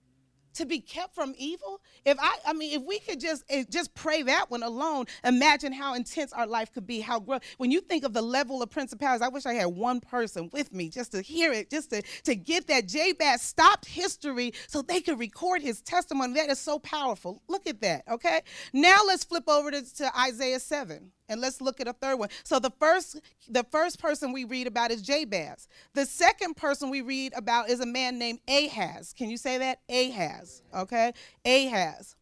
[0.57, 3.93] to be kept from evil if i i mean if we could just eh, just
[3.93, 7.19] pray that one alone imagine how intense our life could be how
[7.57, 10.73] when you think of the level of principalities i wish i had one person with
[10.73, 14.99] me just to hear it just to to get that jabez stopped history so they
[14.99, 18.41] could record his testimony that is so powerful look at that okay
[18.73, 22.29] now let's flip over to, to isaiah 7 and let's look at a third one.
[22.43, 25.67] So the first the first person we read about is Jabez.
[25.93, 29.13] The second person we read about is a man named Ahaz.
[29.13, 29.79] Can you say that?
[29.89, 30.61] Ahaz.
[30.75, 31.13] Okay?
[31.45, 32.15] Ahaz.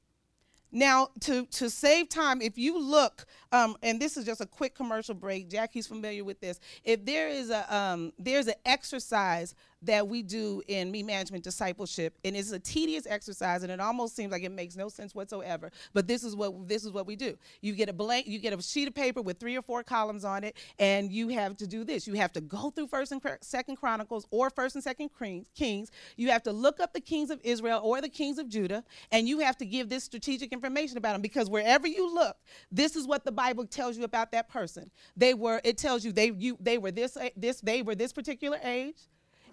[0.72, 4.76] Now, to, to save time, if you look, um, and this is just a quick
[4.76, 5.50] commercial break.
[5.50, 6.60] Jackie's familiar with this.
[6.84, 12.18] If there is a um, there's an exercise that we do in me management discipleship
[12.24, 15.72] and it's a tedious exercise and it almost seems like it makes no sense whatsoever
[15.94, 18.58] but this is what this is what we do you get a blank you get
[18.58, 21.68] a sheet of paper with three or four columns on it and you have to
[21.68, 25.10] do this you have to go through first and second chronicles or first and second
[25.56, 28.84] kings you have to look up the kings of israel or the kings of judah
[29.12, 32.38] and you have to give this strategic information about them because wherever you look
[32.72, 36.12] this is what the bible tells you about that person they were it tells you
[36.12, 39.08] they you they were this this they were this particular age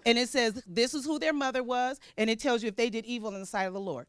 [0.05, 2.89] and it says this is who their mother was, and it tells you if they
[2.89, 4.07] did evil in the sight of the Lord.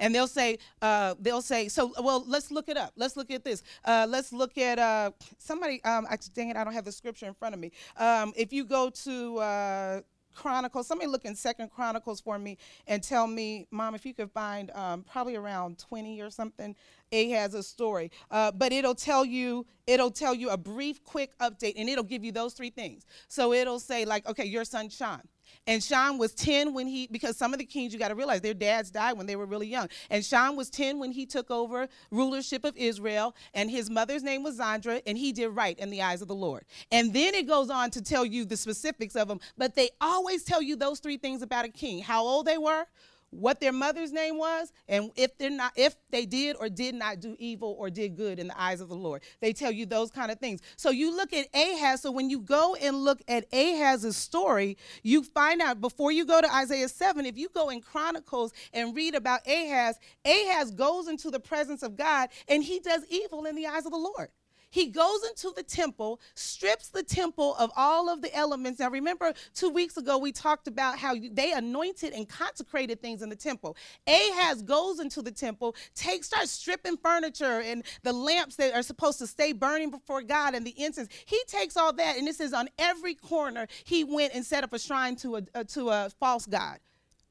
[0.00, 2.92] And they'll say, uh, they'll say, so well, let's look it up.
[2.96, 3.62] Let's look at this.
[3.84, 5.82] Uh, let's look at uh, somebody.
[5.84, 7.72] Um, I, dang it, I don't have the scripture in front of me.
[7.96, 10.00] Um, if you go to uh,
[10.36, 14.30] Chronicles, somebody look in Second Chronicles for me and tell me, Mom, if you could
[14.30, 16.76] find um, probably around 20 or something.
[17.12, 18.10] Ahaz's story.
[18.30, 22.24] Uh, but it'll tell you, it'll tell you a brief, quick update, and it'll give
[22.24, 23.06] you those three things.
[23.28, 25.22] So it'll say, like, okay, your son Shon.
[25.66, 28.40] And Shon was 10 when he, because some of the kings, you got to realize,
[28.40, 29.88] their dads died when they were really young.
[30.10, 34.42] And Shon was 10 when he took over rulership of Israel, and his mother's name
[34.42, 36.64] was Zandra, and he did right in the eyes of the Lord.
[36.92, 40.44] And then it goes on to tell you the specifics of them, but they always
[40.44, 42.86] tell you those three things about a king how old they were,
[43.36, 47.20] what their mother's name was and if they're not if they did or did not
[47.20, 49.22] do evil or did good in the eyes of the lord.
[49.40, 50.60] They tell you those kind of things.
[50.76, 52.02] So you look at ahaz.
[52.02, 56.40] So when you go and look at ahaz's story you find out before you go
[56.40, 61.30] to isaiah 7 if you go in chronicles and read about ahaz ahaz goes into
[61.30, 64.28] the presence of god and he does evil in the eyes of the lord
[64.76, 68.78] he goes into the temple, strips the temple of all of the elements.
[68.78, 73.30] Now, remember, two weeks ago, we talked about how they anointed and consecrated things in
[73.30, 73.74] the temple.
[74.06, 79.18] Ahaz goes into the temple, takes, starts stripping furniture and the lamps that are supposed
[79.20, 81.08] to stay burning before God and the incense.
[81.24, 84.74] He takes all that, and it says on every corner, he went and set up
[84.74, 86.80] a shrine to a, a to a false God.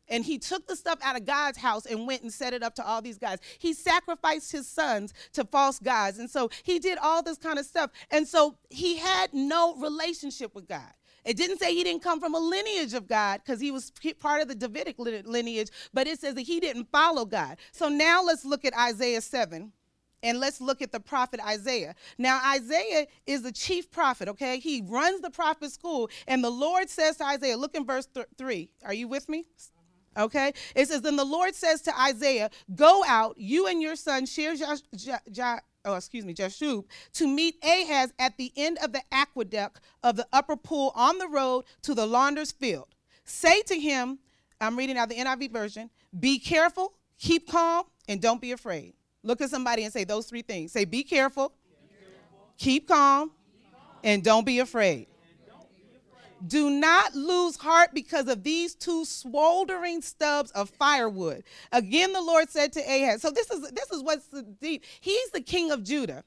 [0.07, 2.75] And he took the stuff out of God's house and went and set it up
[2.75, 3.39] to all these guys.
[3.57, 6.19] He sacrificed his sons to false gods.
[6.19, 7.91] And so he did all this kind of stuff.
[8.11, 10.91] And so he had no relationship with God.
[11.25, 14.43] It didn't say he didn't come from a lineage of God because he was part
[14.43, 17.57] of the Davidic lineage, but it says that he didn't follow God.
[17.71, 19.71] So now let's look at Isaiah 7
[20.21, 21.95] and let's look at the prophet Isaiah.
[22.17, 24.59] Now, Isaiah is the chief prophet, okay?
[24.59, 28.25] He runs the prophet school, and the Lord says to Isaiah, look in verse th-
[28.37, 28.69] 3.
[28.83, 29.45] Are you with me?
[30.17, 30.53] Okay?
[30.75, 34.55] It says, Then the Lord says to Isaiah, Go out, you and your son, Shear
[35.85, 40.27] oh, excuse me, Jashub, to meet Ahaz at the end of the aqueduct of the
[40.33, 42.87] upper pool on the road to the launder's field.
[43.23, 44.19] Say to him,
[44.59, 48.93] I'm reading out the NIV version, be careful, keep calm, and don't be afraid.
[49.23, 50.71] Look at somebody and say those three things.
[50.71, 53.31] Say, be careful, be careful keep calm,
[54.03, 55.07] and don't be afraid.
[56.45, 61.43] Do not lose heart because of these two smoldering stubs of firewood.
[61.71, 63.21] Again, the Lord said to Ahaz.
[63.21, 64.27] So this is this is what's
[64.61, 64.83] deep.
[65.01, 66.23] He's the king of Judah.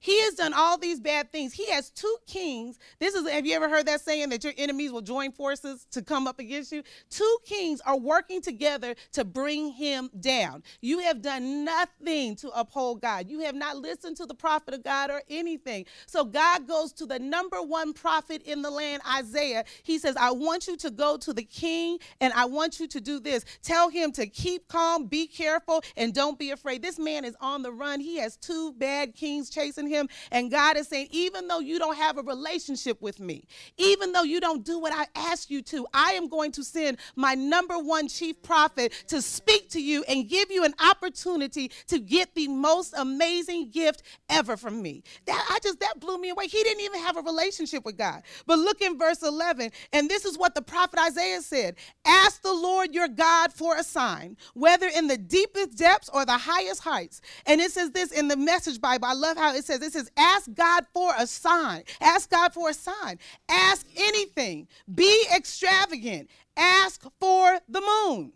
[0.00, 1.52] He has done all these bad things.
[1.52, 2.78] He has two kings.
[3.00, 6.02] This is have you ever heard that saying that your enemies will join forces to
[6.02, 6.84] come up against you?
[7.10, 10.62] Two kings are working together to bring him down.
[10.80, 13.28] You have done nothing to uphold God.
[13.28, 15.86] You have not listened to the prophet of God or anything.
[16.06, 19.64] So God goes to the number one prophet in the land, Isaiah.
[19.82, 23.00] He says, "I want you to go to the king and I want you to
[23.00, 23.44] do this.
[23.62, 27.62] Tell him to keep calm, be careful, and don't be afraid." This man is on
[27.62, 27.98] the run.
[27.98, 30.08] He has two bad kings chasing him.
[30.30, 33.44] And God is saying, even though you don't have a relationship with me,
[33.76, 36.98] even though you don't do what I ask you to, I am going to send
[37.16, 41.98] my number one chief prophet to speak to you and give you an opportunity to
[41.98, 45.02] get the most amazing gift ever from me.
[45.26, 46.46] That I just that blew me away.
[46.46, 48.22] He didn't even have a relationship with God.
[48.46, 51.76] But look in verse 11, and this is what the prophet Isaiah said.
[52.04, 56.38] Ask the Lord your God for a sign, whether in the deepest depths or the
[56.38, 57.20] highest heights.
[57.46, 59.06] And it says this in the message Bible.
[59.06, 61.84] I love how it says says, it says, ask God for a sign.
[62.00, 63.18] Ask God for a sign.
[63.48, 64.68] Ask anything.
[64.92, 66.30] Be extravagant.
[66.56, 68.32] Ask for the moon.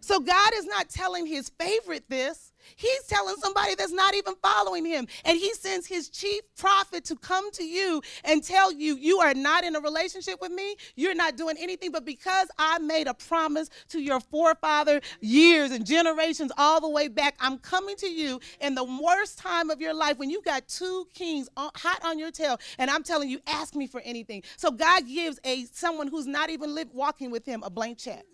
[0.00, 2.51] So God is not telling his favorite this.
[2.76, 5.06] He's telling somebody that's not even following him.
[5.24, 9.34] And he sends his chief prophet to come to you and tell you, you are
[9.34, 10.76] not in a relationship with me.
[10.96, 11.92] You're not doing anything.
[11.92, 17.08] But because I made a promise to your forefather years and generations all the way
[17.08, 20.68] back, I'm coming to you in the worst time of your life when you got
[20.68, 22.58] two kings on, hot on your tail.
[22.78, 24.42] And I'm telling you, ask me for anything.
[24.56, 28.24] So God gives a someone who's not even live, walking with him a blank check.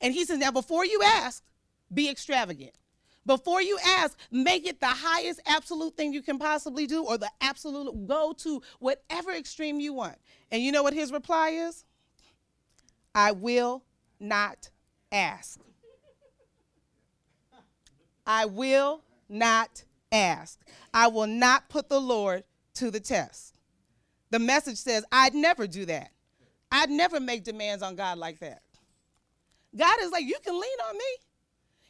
[0.00, 1.42] And he says, now before you ask,
[1.92, 2.72] be extravagant.
[3.24, 7.30] Before you ask, make it the highest absolute thing you can possibly do or the
[7.40, 10.16] absolute go to whatever extreme you want.
[10.50, 11.84] And you know what his reply is?
[13.14, 13.84] I will
[14.18, 14.70] not
[15.12, 15.60] ask.
[18.26, 20.60] I will not ask.
[20.92, 22.44] I will not put the Lord
[22.74, 23.54] to the test.
[24.30, 26.10] The message says, I'd never do that.
[26.70, 28.62] I'd never make demands on God like that.
[29.76, 31.04] God is like, you can lean on me.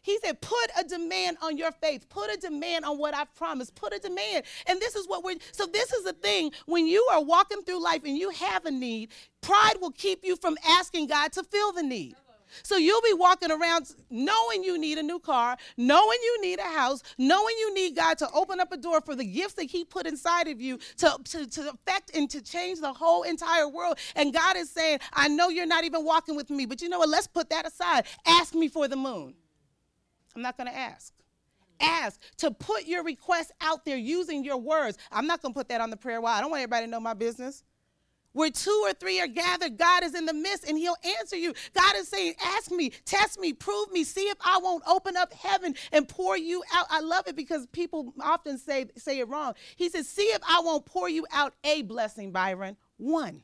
[0.02, 2.08] He said, put a demand on your faith.
[2.08, 3.74] Put a demand on what I've promised.
[3.74, 4.44] Put a demand.
[4.66, 6.52] And this is what we're, so this is the thing.
[6.66, 10.36] When you are walking through life and you have a need, pride will keep you
[10.36, 12.16] from asking God to fill the need.
[12.62, 16.64] So you'll be walking around knowing you need a new car, knowing you need a
[16.64, 19.84] house, knowing you need God to open up a door for the gifts that He
[19.84, 23.98] put inside of you to, to, to affect and to change the whole entire world.
[24.16, 26.98] And God is saying, I know you're not even walking with me, but you know
[26.98, 27.08] what?
[27.08, 28.04] Let's put that aside.
[28.26, 29.34] Ask me for the moon.
[30.34, 31.12] I'm not going to ask.
[31.80, 34.98] Ask to put your request out there using your words.
[35.10, 36.30] I'm not going to put that on the prayer wall.
[36.30, 37.64] I don't want everybody to know my business.
[38.32, 41.52] Where two or three are gathered, God is in the midst and He'll answer you.
[41.74, 45.32] God is saying, Ask me, test me, prove me, see if I won't open up
[45.34, 46.86] heaven and pour you out.
[46.88, 49.52] I love it because people often say, say it wrong.
[49.76, 52.76] He says, See if I won't pour you out a blessing, Byron.
[52.96, 53.42] One.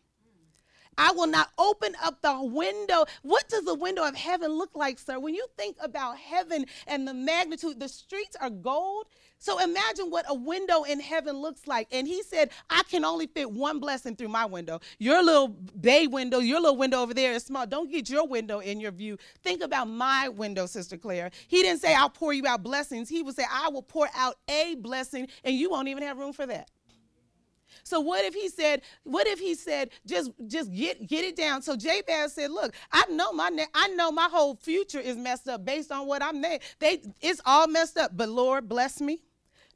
[0.99, 3.07] I will not open up the window.
[3.23, 5.19] What does the window of heaven look like, sir?
[5.19, 9.07] When you think about heaven and the magnitude, the streets are gold.
[9.39, 11.87] So imagine what a window in heaven looks like.
[11.93, 14.81] And he said, I can only fit one blessing through my window.
[14.99, 17.65] Your little bay window, your little window over there is small.
[17.65, 19.17] Don't get your window in your view.
[19.45, 21.31] Think about my window, Sister Claire.
[21.47, 23.09] He didn't say, I'll pour you out blessings.
[23.09, 26.33] He would say, I will pour out a blessing, and you won't even have room
[26.33, 26.69] for that.
[27.85, 31.63] So what if he said, what if he said, just just get get it down?
[31.63, 35.49] So Jabez said, look, I know my na- I know my whole future is messed
[35.49, 36.59] up based on what I'm there.
[36.79, 38.17] They it's all messed up.
[38.17, 39.23] But Lord bless me.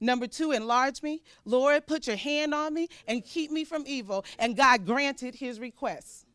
[0.01, 1.23] Number two, enlarge me.
[1.45, 4.25] Lord, put your hand on me and keep me from evil.
[4.39, 6.27] And God granted his request.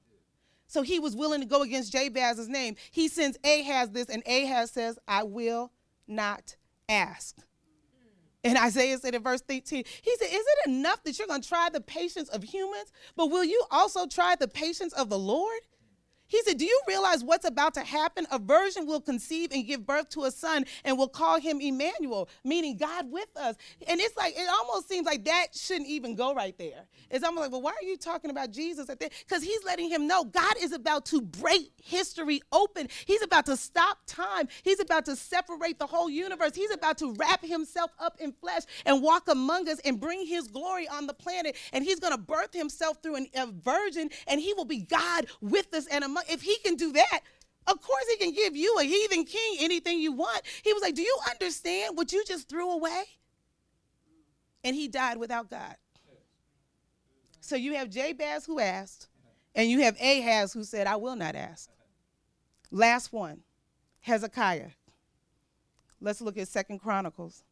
[0.68, 2.76] So he was willing to go against Jabez's name.
[2.92, 5.72] He sends Ahaz this, and Ahaz says, I will
[6.08, 6.56] not
[6.90, 7.38] ask.
[8.48, 11.48] And Isaiah said in verse 13, he said, Is it enough that you're going to
[11.48, 15.60] try the patience of humans, but will you also try the patience of the Lord?
[16.28, 18.28] He said, Do you realize what's about to happen?
[18.32, 22.30] A virgin will conceive and give birth to a son and will call him Emmanuel,
[22.44, 23.56] meaning God with us.
[23.88, 26.86] And it's like, it almost seems like that shouldn't even go right there.
[27.10, 29.12] It's almost like, Well, why are you talking about Jesus at that?
[29.28, 32.90] Because he's letting him know God is about to break history open.
[33.06, 34.48] He's about to stop time.
[34.64, 36.56] He's about to separate the whole universe.
[36.56, 40.48] He's about to wrap himself up in flesh and walk among us and bring his
[40.48, 41.56] glory on the planet.
[41.74, 45.28] And he's going to birth himself through an, a virgin, and he will be God
[45.42, 47.20] with us and among if he can do that,
[47.68, 50.42] of course he can give you a heathen king anything you want.
[50.64, 53.04] He was like, Do you understand what you just threw away?
[54.64, 55.76] And he died without God.
[57.40, 59.08] So you have Jabez who asked,
[59.56, 61.70] and you have Ahaz who said, I will not ask.
[62.72, 63.42] Last one,
[64.02, 64.72] Hezekiah.
[66.02, 67.44] Let's look at Second Chronicles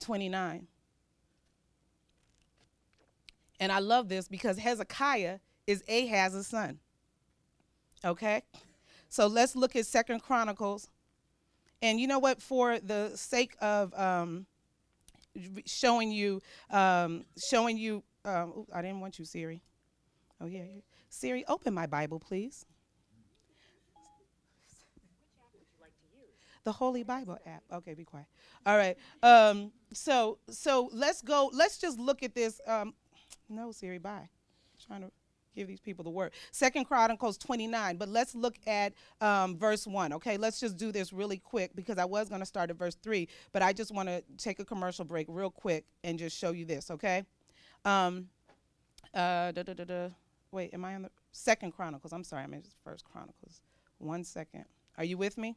[0.00, 0.66] 29.
[3.58, 6.78] And I love this because Hezekiah is Ahaz's son.
[8.04, 8.42] Okay?
[9.08, 10.88] So let's look at Second Chronicles.
[11.82, 12.40] And you know what?
[12.40, 14.46] For the sake of um,
[15.66, 16.40] showing you,
[16.70, 19.62] um, showing you, um, oops, I didn't want you, Siri.
[20.40, 20.64] Oh yeah,
[21.08, 22.66] Siri, open my Bible, please.
[26.64, 27.62] The Holy Bible app.
[27.72, 28.26] Okay, be quiet.
[28.66, 28.96] All right.
[29.22, 31.48] Um, so so let's go.
[31.52, 32.60] Let's just look at this.
[32.66, 32.92] Um,
[33.48, 34.28] no, Siri, bye.
[34.84, 35.12] trying to
[35.56, 36.32] give these people the word.
[36.52, 40.12] Second Chronicles 29, but let's look at um, verse 1.
[40.12, 42.96] Okay, let's just do this really quick because I was going to start at verse
[43.02, 46.52] 3, but I just want to take a commercial break real quick and just show
[46.52, 47.24] you this, okay?
[47.84, 48.28] Um,
[49.14, 49.52] uh.
[50.52, 52.12] Wait, am I on the Second Chronicles?
[52.12, 53.60] I'm sorry, I meant First Chronicles.
[53.98, 54.64] One second.
[54.96, 55.56] Are you with me?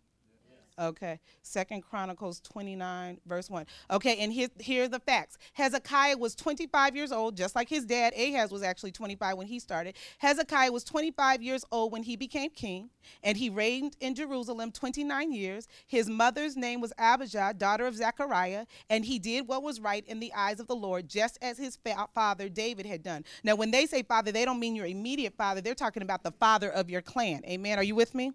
[0.80, 1.20] Okay.
[1.42, 3.66] Second Chronicles 29, verse 1.
[3.92, 5.38] Okay, and here, here are the facts.
[5.54, 8.14] Hezekiah was 25 years old, just like his dad.
[8.18, 9.96] Ahaz was actually 25 when he started.
[10.20, 12.90] Hezekiah was 25 years old when he became king,
[13.24, 15.68] and he reigned in Jerusalem 29 years.
[15.86, 20.20] His mother's name was Abijah, daughter of Zechariah, and he did what was right in
[20.22, 23.26] the eyes of the Lord, just as his fa- father David had done.
[23.44, 25.60] Now, when they say father, they don't mean your immediate father.
[25.60, 27.42] They're talking about the father of your clan.
[27.46, 27.78] Amen.
[27.78, 28.32] Are you with me?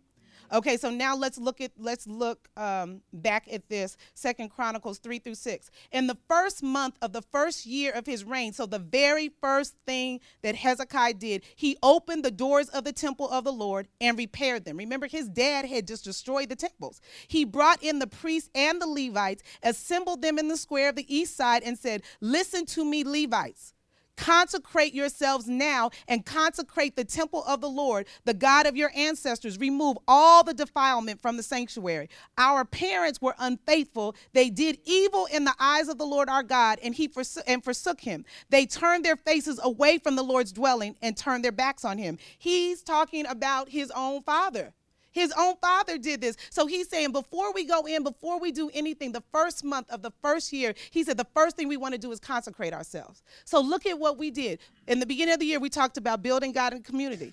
[0.53, 5.19] Okay, so now let's look at let's look um, back at this Second Chronicles three
[5.19, 5.71] through six.
[5.91, 9.75] In the first month of the first year of his reign, so the very first
[9.87, 14.17] thing that Hezekiah did, he opened the doors of the temple of the Lord and
[14.17, 14.77] repaired them.
[14.77, 17.01] Remember, his dad had just destroyed the temples.
[17.29, 21.15] He brought in the priests and the Levites, assembled them in the square of the
[21.15, 23.74] east side, and said, "Listen to me, Levites."
[24.17, 29.59] Consecrate yourselves now and consecrate the temple of the Lord, the God of your ancestors.
[29.59, 32.09] Remove all the defilement from the sanctuary.
[32.39, 34.15] Our parents were unfaithful.
[34.33, 37.63] They did evil in the eyes of the Lord our God, and he forsook, and
[37.65, 38.25] forsook him.
[38.51, 42.19] They turned their faces away from the Lord's dwelling and turned their backs on him.
[42.39, 44.75] He's talking about his own father.
[45.15, 46.37] His own father did this.
[46.51, 50.03] So he's saying, before we go in, before we do anything, the first month of
[50.03, 53.23] the first year, he said, the first thing we want to do is consecrate ourselves.
[53.45, 54.59] So look at what we did.
[54.89, 57.33] In the beginning of the year, we talked about building God and community.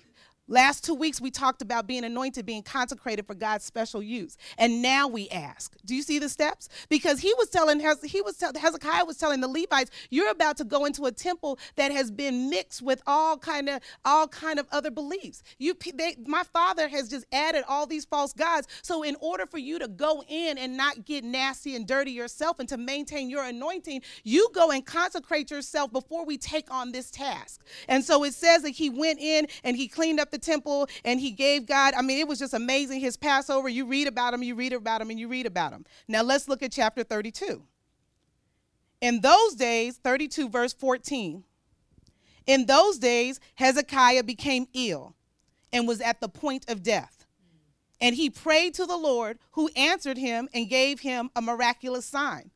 [0.52, 4.36] Last two weeks, we talked about being anointed, being consecrated for God's special use.
[4.58, 6.68] And now we ask, do you see the steps?
[6.90, 10.84] Because he was telling, he was Hezekiah was telling the Levites, you're about to go
[10.84, 14.90] into a temple that has been mixed with all kind of, all kind of other
[14.90, 15.42] beliefs.
[15.58, 18.68] You, they, my father has just added all these false gods.
[18.82, 22.58] So in order for you to go in and not get nasty and dirty yourself
[22.58, 27.10] and to maintain your anointing, you go and consecrate yourself before we take on this
[27.10, 27.64] task.
[27.88, 31.20] And so it says that he went in and he cleaned up the temple and
[31.20, 31.94] he gave God.
[31.94, 33.00] I mean, it was just amazing.
[33.00, 35.84] His Passover, you read about him, you read about him, and you read about him.
[36.08, 37.62] Now let's look at chapter 32.
[39.00, 41.44] In those days, 32 verse 14.
[42.46, 45.14] In those days, Hezekiah became ill
[45.72, 47.24] and was at the point of death.
[48.00, 52.50] And he prayed to the Lord, who answered him and gave him a miraculous sign.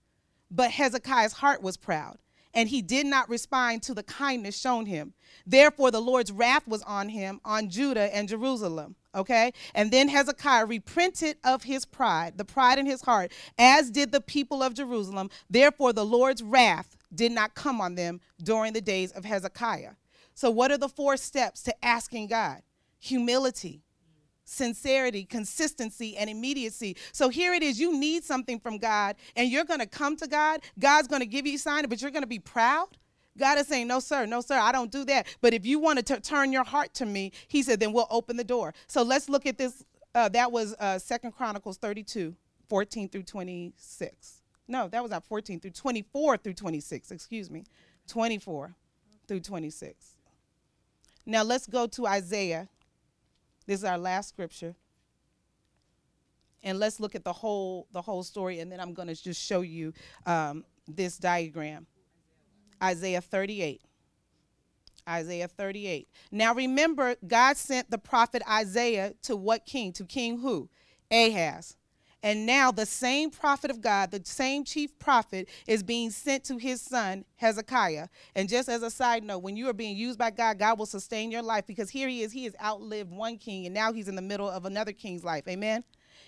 [0.51, 2.19] But Hezekiah's heart was proud
[2.57, 5.13] and he did not respond to the kindness shown him.
[5.47, 8.97] Therefore, the Lord's wrath was on him, on Judah and Jerusalem.
[9.15, 9.53] Okay?
[9.75, 14.23] And then Hezekiah repented of his pride, the pride in his heart, as did the
[14.23, 15.29] people of Jerusalem.
[15.51, 19.93] Therefore, the Lord's wrath did not come on them during the days of Hezekiah.
[20.35, 22.63] So, what are the four steps to asking God?
[22.99, 23.83] Humility,
[24.47, 26.97] sincerity, consistency, and immediacy.
[27.13, 30.27] So here it is you need something from God, and you're going to come to
[30.27, 30.61] God.
[30.79, 32.89] God's going to give you a sign, but you're going to be proud.
[33.37, 35.27] God is saying, No, sir, no, sir, I don't do that.
[35.43, 38.37] But if you want to turn your heart to me, he said, then we'll open
[38.37, 38.73] the door.
[38.87, 39.85] So let's look at this.
[40.15, 42.35] Uh, that was uh, Second Chronicles 32,
[42.71, 44.43] 14 through 26.
[44.69, 47.65] No, that was not 14 through 24 through 26, excuse me.
[48.09, 48.75] 24
[49.29, 50.15] through 26.
[51.27, 52.69] Now let's go to Isaiah
[53.67, 54.75] this is our last scripture.
[56.63, 59.41] And let's look at the whole the whole story, and then I'm going to just
[59.41, 59.93] show you
[60.25, 61.87] um, this diagram.
[62.83, 63.83] Isaiah 38.
[65.09, 66.09] Isaiah 38.
[66.33, 69.93] Now remember, God sent the prophet Isaiah to what king?
[69.95, 70.69] To King who?
[71.11, 71.77] Ahaz.
[72.27, 76.59] And now the same prophet of God, the same chief prophet, is being sent to
[76.59, 78.09] his son Hezekiah.
[78.35, 80.87] And just as a side note, when you are being used by God, God will
[80.87, 82.33] sustain your life because here he is.
[82.33, 85.47] He has outlived one king, and now he's in the middle of another king's life.
[85.47, 85.85] Amen.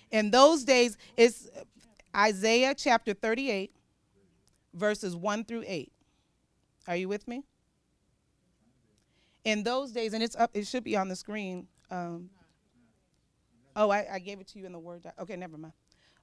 [0.09, 1.49] In those days, it's
[2.15, 3.75] Isaiah chapter 38,
[4.73, 5.91] verses 1 through 8.
[6.87, 7.43] Are you with me?
[9.43, 11.67] In those days, and it's up, it should be on the screen.
[11.91, 12.29] Um,
[13.75, 15.03] oh, I, I, gave it to you in the Word.
[15.19, 15.73] Okay, never mind.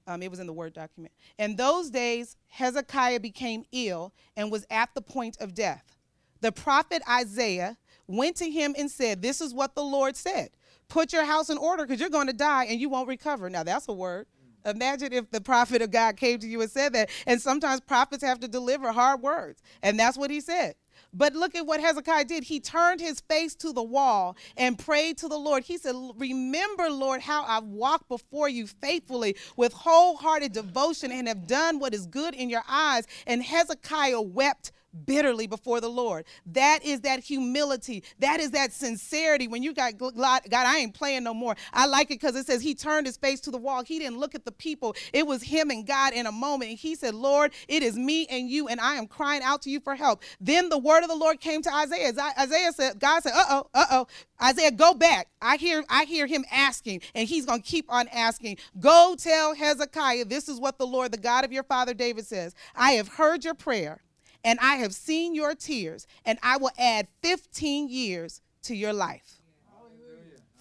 [0.07, 1.13] Um, it was in the Word document.
[1.39, 5.97] In those days, Hezekiah became ill and was at the point of death.
[6.41, 7.77] The prophet Isaiah
[8.07, 10.51] went to him and said, This is what the Lord said
[10.89, 13.51] Put your house in order because you're going to die and you won't recover.
[13.51, 14.27] Now, that's a word.
[14.65, 17.11] Imagine if the prophet of God came to you and said that.
[17.27, 19.63] And sometimes prophets have to deliver hard words.
[19.83, 20.75] And that's what he said.
[21.17, 22.45] But look at what Hezekiah did.
[22.45, 25.65] He turned his face to the wall and prayed to the Lord.
[25.65, 31.47] He said, Remember, Lord, how I've walked before you faithfully with wholehearted devotion and have
[31.47, 33.07] done what is good in your eyes.
[33.27, 34.73] And Hezekiah wept
[35.05, 36.25] bitterly before the Lord.
[36.47, 38.03] That is that humility.
[38.19, 39.49] That is that sincerity.
[39.49, 41.57] When you got God, I ain't playing no more.
[41.73, 43.85] I like it because it says he turned his face to the wall.
[43.85, 44.97] He didn't look at the people.
[45.13, 46.71] It was him and God in a moment.
[46.71, 49.71] And he said, Lord, it is me and you, and I am crying out to
[49.71, 50.23] you for help.
[50.41, 52.13] Then the word of the Lord came to Isaiah.
[52.39, 54.07] Isaiah said, God said, uh-oh, uh-oh.
[54.43, 55.29] Isaiah, go back.
[55.41, 58.59] I hear, I hear him asking, and he's gonna keep on asking.
[58.79, 62.55] Go tell Hezekiah, this is what the Lord, the God of your father David says.
[62.75, 64.03] I have heard your prayer,
[64.47, 69.41] and I have seen your tears, and I will add 15 years to your life.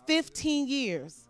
[0.07, 1.29] 15 years.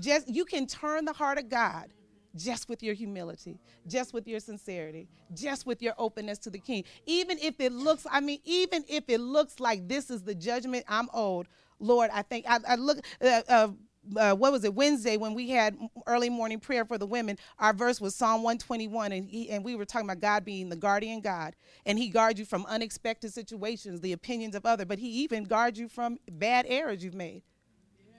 [0.00, 1.92] Just you can turn the heart of God
[2.34, 6.84] just with your humility, just with your sincerity, just with your openness to the king.
[7.04, 10.86] Even if it looks, I mean, even if it looks like this is the judgment,
[10.88, 11.48] I'm old.
[11.80, 12.98] Lord, I think I, I look.
[13.20, 13.68] Uh, uh,
[14.16, 15.76] uh, what was it Wednesday when we had
[16.06, 17.38] early morning prayer for the women?
[17.58, 20.76] Our verse was Psalm 121, and he, and we were talking about God being the
[20.76, 21.54] guardian God,
[21.86, 25.78] and He guards you from unexpected situations, the opinions of other, but He even guards
[25.78, 27.42] you from bad errors you've made.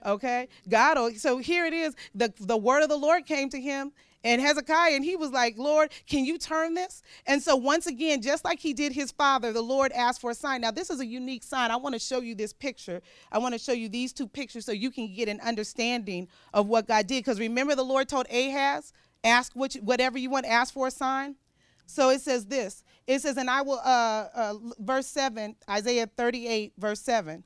[0.04, 1.16] Okay, God.
[1.16, 1.94] So here it is.
[2.14, 3.92] the The word of the Lord came to him,
[4.24, 7.02] and Hezekiah, and he was like, Lord, can you turn this?
[7.26, 10.34] And so, once again, just like he did his father, the Lord asked for a
[10.34, 10.60] sign.
[10.60, 11.70] Now, this is a unique sign.
[11.70, 13.02] I want to show you this picture.
[13.32, 16.68] I want to show you these two pictures so you can get an understanding of
[16.68, 17.24] what God did.
[17.24, 18.92] Because remember, the Lord told Ahaz,
[19.24, 21.36] ask you, whatever you want, ask for a sign.
[21.86, 26.72] So it says this it says, and I will, uh, uh, verse 7, Isaiah 38,
[26.78, 27.42] verse 7.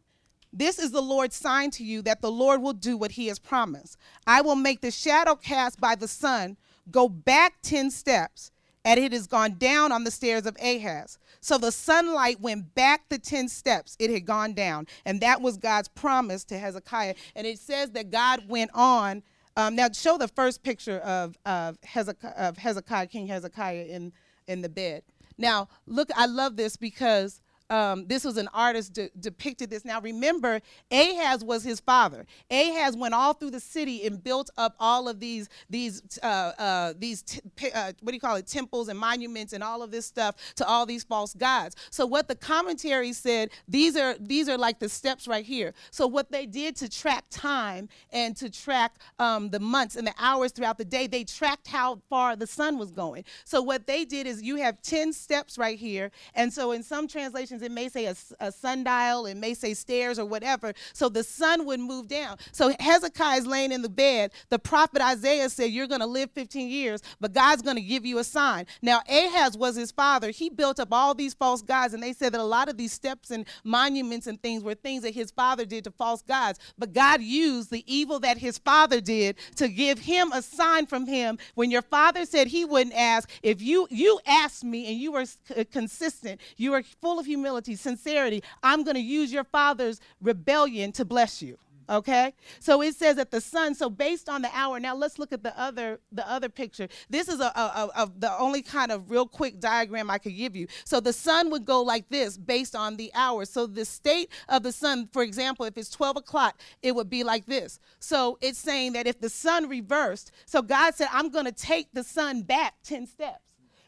[0.52, 3.38] This is the Lord's sign to you that the Lord will do what he has
[3.38, 3.98] promised.
[4.26, 6.56] I will make the shadow cast by the sun
[6.90, 8.50] Go back 10 steps,
[8.84, 11.18] and it has gone down on the stairs of Ahaz.
[11.40, 13.96] So the sunlight went back the 10 steps.
[13.98, 14.86] It had gone down.
[15.04, 17.14] And that was God's promise to Hezekiah.
[17.34, 19.22] And it says that God went on.
[19.56, 24.12] Um, now, show the first picture of, of, Hezekiah, of Hezekiah, King Hezekiah in,
[24.46, 25.02] in the bed.
[25.38, 29.84] Now, look, I love this because um, this was an artist de- depicted this.
[29.84, 30.60] Now remember,
[30.90, 32.26] Ahaz was his father.
[32.50, 36.94] Ahaz went all through the city and built up all of these these uh, uh,
[36.98, 37.40] these t-
[37.74, 40.66] uh, what do you call it temples and monuments and all of this stuff to
[40.66, 41.76] all these false gods.
[41.90, 45.74] So what the commentary said these are these are like the steps right here.
[45.90, 50.14] So what they did to track time and to track um, the months and the
[50.18, 53.24] hours throughout the day, they tracked how far the sun was going.
[53.44, 57.08] So what they did is you have ten steps right here, and so in some
[57.08, 60.72] translations it may say a, a sundial, it may say stairs or whatever.
[60.92, 62.36] So the sun would move down.
[62.52, 64.32] So Hezekiah is laying in the bed.
[64.48, 68.04] The prophet Isaiah said, You're going to live 15 years, but God's going to give
[68.04, 68.66] you a sign.
[68.82, 70.30] Now, Ahaz was his father.
[70.30, 72.92] He built up all these false gods, and they said that a lot of these
[72.92, 76.58] steps and monuments and things were things that his father did to false gods.
[76.78, 81.06] But God used the evil that his father did to give him a sign from
[81.06, 83.30] him when your father said he wouldn't ask.
[83.42, 85.24] If you you asked me and you were
[85.72, 90.92] consistent, you were full of humility humility, sincerity, I'm going to use your father's rebellion
[90.92, 92.34] to bless you okay?
[92.58, 95.44] So it says that the sun so based on the hour now let's look at
[95.44, 96.88] the other the other picture.
[97.08, 100.56] This is a, a, a, the only kind of real quick diagram i could give
[100.56, 100.66] you.
[100.84, 103.44] So the sun would go like this based on the hour.
[103.44, 107.22] So the state of the sun for example if it's 12 o'clock it would be
[107.22, 107.78] like this.
[108.00, 112.02] So it's saying that if the sun reversed so god said i'm to take the
[112.02, 113.45] sun back 10 steps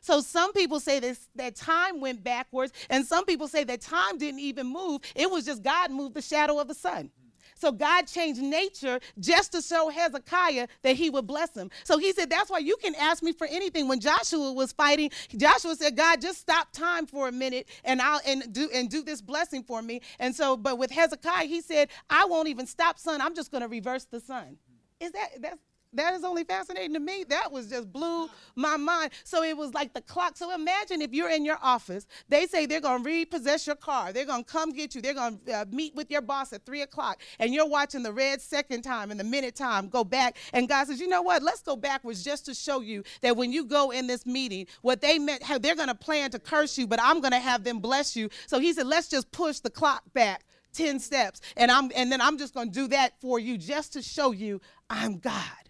[0.09, 4.17] so some people say this, that time went backwards, and some people say that time
[4.17, 5.03] didn't even move.
[5.15, 7.11] It was just God moved the shadow of the sun.
[7.57, 11.71] So God changed nature just to show Hezekiah that he would bless him.
[11.85, 13.87] So he said, That's why you can ask me for anything.
[13.87, 18.23] When Joshua was fighting, Joshua said, God, just stop time for a minute and I'll
[18.27, 20.01] and do and do this blessing for me.
[20.19, 23.21] And so, but with Hezekiah, he said, I won't even stop sun.
[23.21, 24.57] I'm just gonna reverse the sun.
[25.01, 25.61] Is that that's
[25.95, 27.25] that is only fascinating to me.
[27.29, 29.13] That was just blew my mind.
[29.25, 30.37] So it was like the clock.
[30.37, 34.13] So imagine if you're in your office, they say they're going to repossess your car.
[34.13, 35.01] They're going to come get you.
[35.01, 37.23] They're going to uh, meet with your boss at three o'clock.
[37.39, 40.37] And you're watching the red second time and the minute time go back.
[40.53, 41.43] And God says, you know what?
[41.43, 45.01] Let's go backwards just to show you that when you go in this meeting, what
[45.01, 47.65] they meant, how they're going to plan to curse you, but I'm going to have
[47.65, 48.29] them bless you.
[48.47, 51.41] So he said, let's just push the clock back 10 steps.
[51.57, 54.33] And I'm and then I'm just going to do that for you just to show
[54.33, 54.61] you
[54.91, 55.68] I'm God.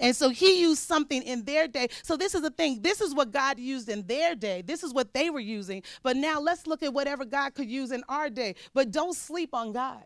[0.00, 1.88] And so he used something in their day.
[2.02, 2.82] So this is the thing.
[2.82, 4.62] This is what God used in their day.
[4.62, 5.82] This is what they were using.
[6.02, 8.54] But now let's look at whatever God could use in our day.
[8.72, 10.04] But don't sleep on God.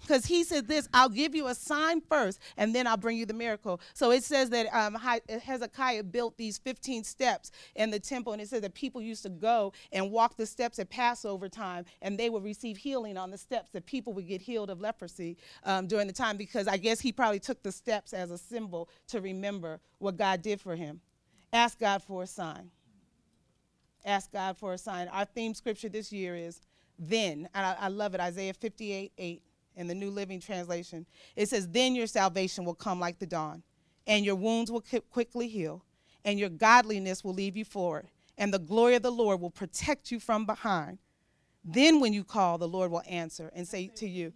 [0.00, 3.26] Because he said this, I'll give you a sign first, and then I'll bring you
[3.26, 3.80] the miracle.
[3.94, 8.48] So it says that um, Hezekiah built these 15 steps in the temple, and it
[8.48, 12.30] says that people used to go and walk the steps at Passover time, and they
[12.30, 16.06] would receive healing on the steps, that people would get healed of leprosy um, during
[16.06, 19.80] the time, because I guess he probably took the steps as a symbol to remember
[19.98, 21.00] what God did for him.
[21.52, 22.70] Ask God for a sign.
[24.04, 25.08] Ask God for a sign.
[25.08, 26.60] Our theme scripture this year is
[26.98, 29.42] then, and I, I love it, Isaiah 58 8
[29.76, 31.06] in the New Living Translation.
[31.36, 33.62] It says, Then your salvation will come like the dawn,
[34.06, 35.84] and your wounds will quickly heal,
[36.24, 38.08] and your godliness will lead you forward,
[38.38, 40.98] and the glory of the Lord will protect you from behind.
[41.64, 44.32] Then when you call, the Lord will answer and say to you,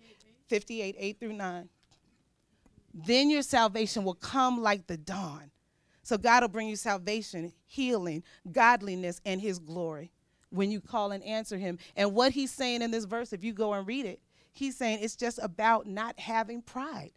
[0.48, 1.68] 58, 8 through 9.
[2.92, 5.50] Then your salvation will come like the dawn.
[6.02, 8.22] So God will bring you salvation, healing,
[8.52, 10.12] godliness, and his glory
[10.50, 11.78] when you call and answer him.
[11.96, 14.20] And what he's saying in this verse, if you go and read it,
[14.54, 17.12] he's saying it's just about not having pride.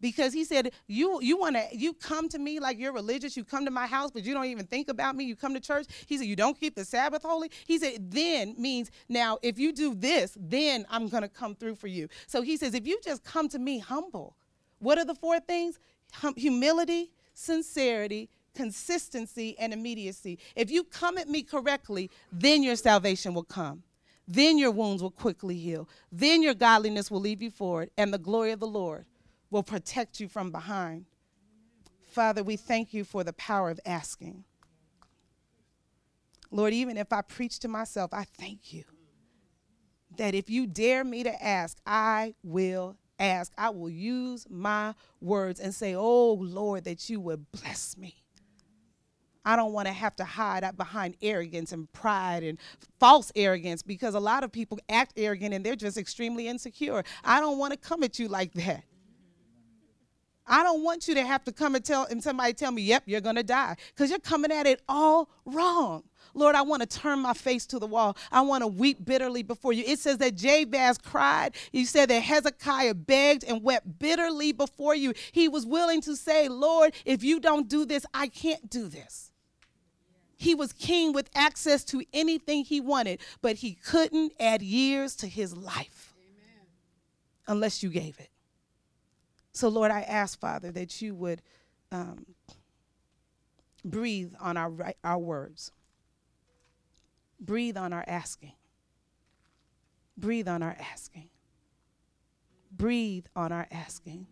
[0.00, 3.44] Because he said you you want to you come to me like you're religious you
[3.44, 5.86] come to my house but you don't even think about me you come to church.
[6.06, 7.50] He said you don't keep the sabbath holy?
[7.66, 11.74] He said then means now if you do this then i'm going to come through
[11.74, 12.08] for you.
[12.28, 14.36] So he says if you just come to me humble
[14.78, 15.80] what are the four things?
[16.12, 20.38] Hum- humility sincerity consistency and immediacy.
[20.56, 23.82] If you come at me correctly then your salvation will come
[24.30, 28.18] then your wounds will quickly heal then your godliness will leave you forward and the
[28.18, 29.06] glory of the lord
[29.50, 31.06] will protect you from behind.
[32.10, 34.44] Father, we thank you for the power of asking.
[36.50, 38.84] Lord, even if I preach to myself, I thank you
[40.16, 43.52] that if you dare me to ask, I will ask.
[43.58, 48.24] I will use my words and say, Oh Lord, that you would bless me.
[49.48, 52.58] I don't want to have to hide behind arrogance and pride and
[53.00, 57.02] false arrogance because a lot of people act arrogant and they're just extremely insecure.
[57.24, 58.84] I don't want to come at you like that.
[60.46, 63.04] I don't want you to have to come and tell and somebody tell me, "Yep,
[63.06, 66.04] you're going to die," cuz you're coming at it all wrong.
[66.34, 68.18] Lord, I want to turn my face to the wall.
[68.30, 69.82] I want to weep bitterly before you.
[69.86, 71.54] It says that Jabez cried.
[71.72, 75.14] You said that Hezekiah begged and wept bitterly before you.
[75.32, 79.32] He was willing to say, Lord, if you don't do this, I can't do this.
[80.38, 85.26] He was king with access to anything he wanted, but he couldn't add years to
[85.26, 86.66] his life Amen.
[87.48, 88.30] unless you gave it.
[89.52, 91.42] So, Lord, I ask, Father, that you would
[91.90, 92.24] um,
[93.84, 94.70] breathe on our,
[95.02, 95.72] our words,
[97.40, 98.52] breathe on our asking,
[100.16, 101.30] breathe on our asking,
[102.70, 104.28] breathe on our asking.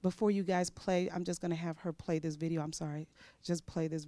[0.00, 2.62] Before you guys play, I'm just going to have her play this video.
[2.62, 3.08] I'm sorry.
[3.42, 4.06] Just play this video.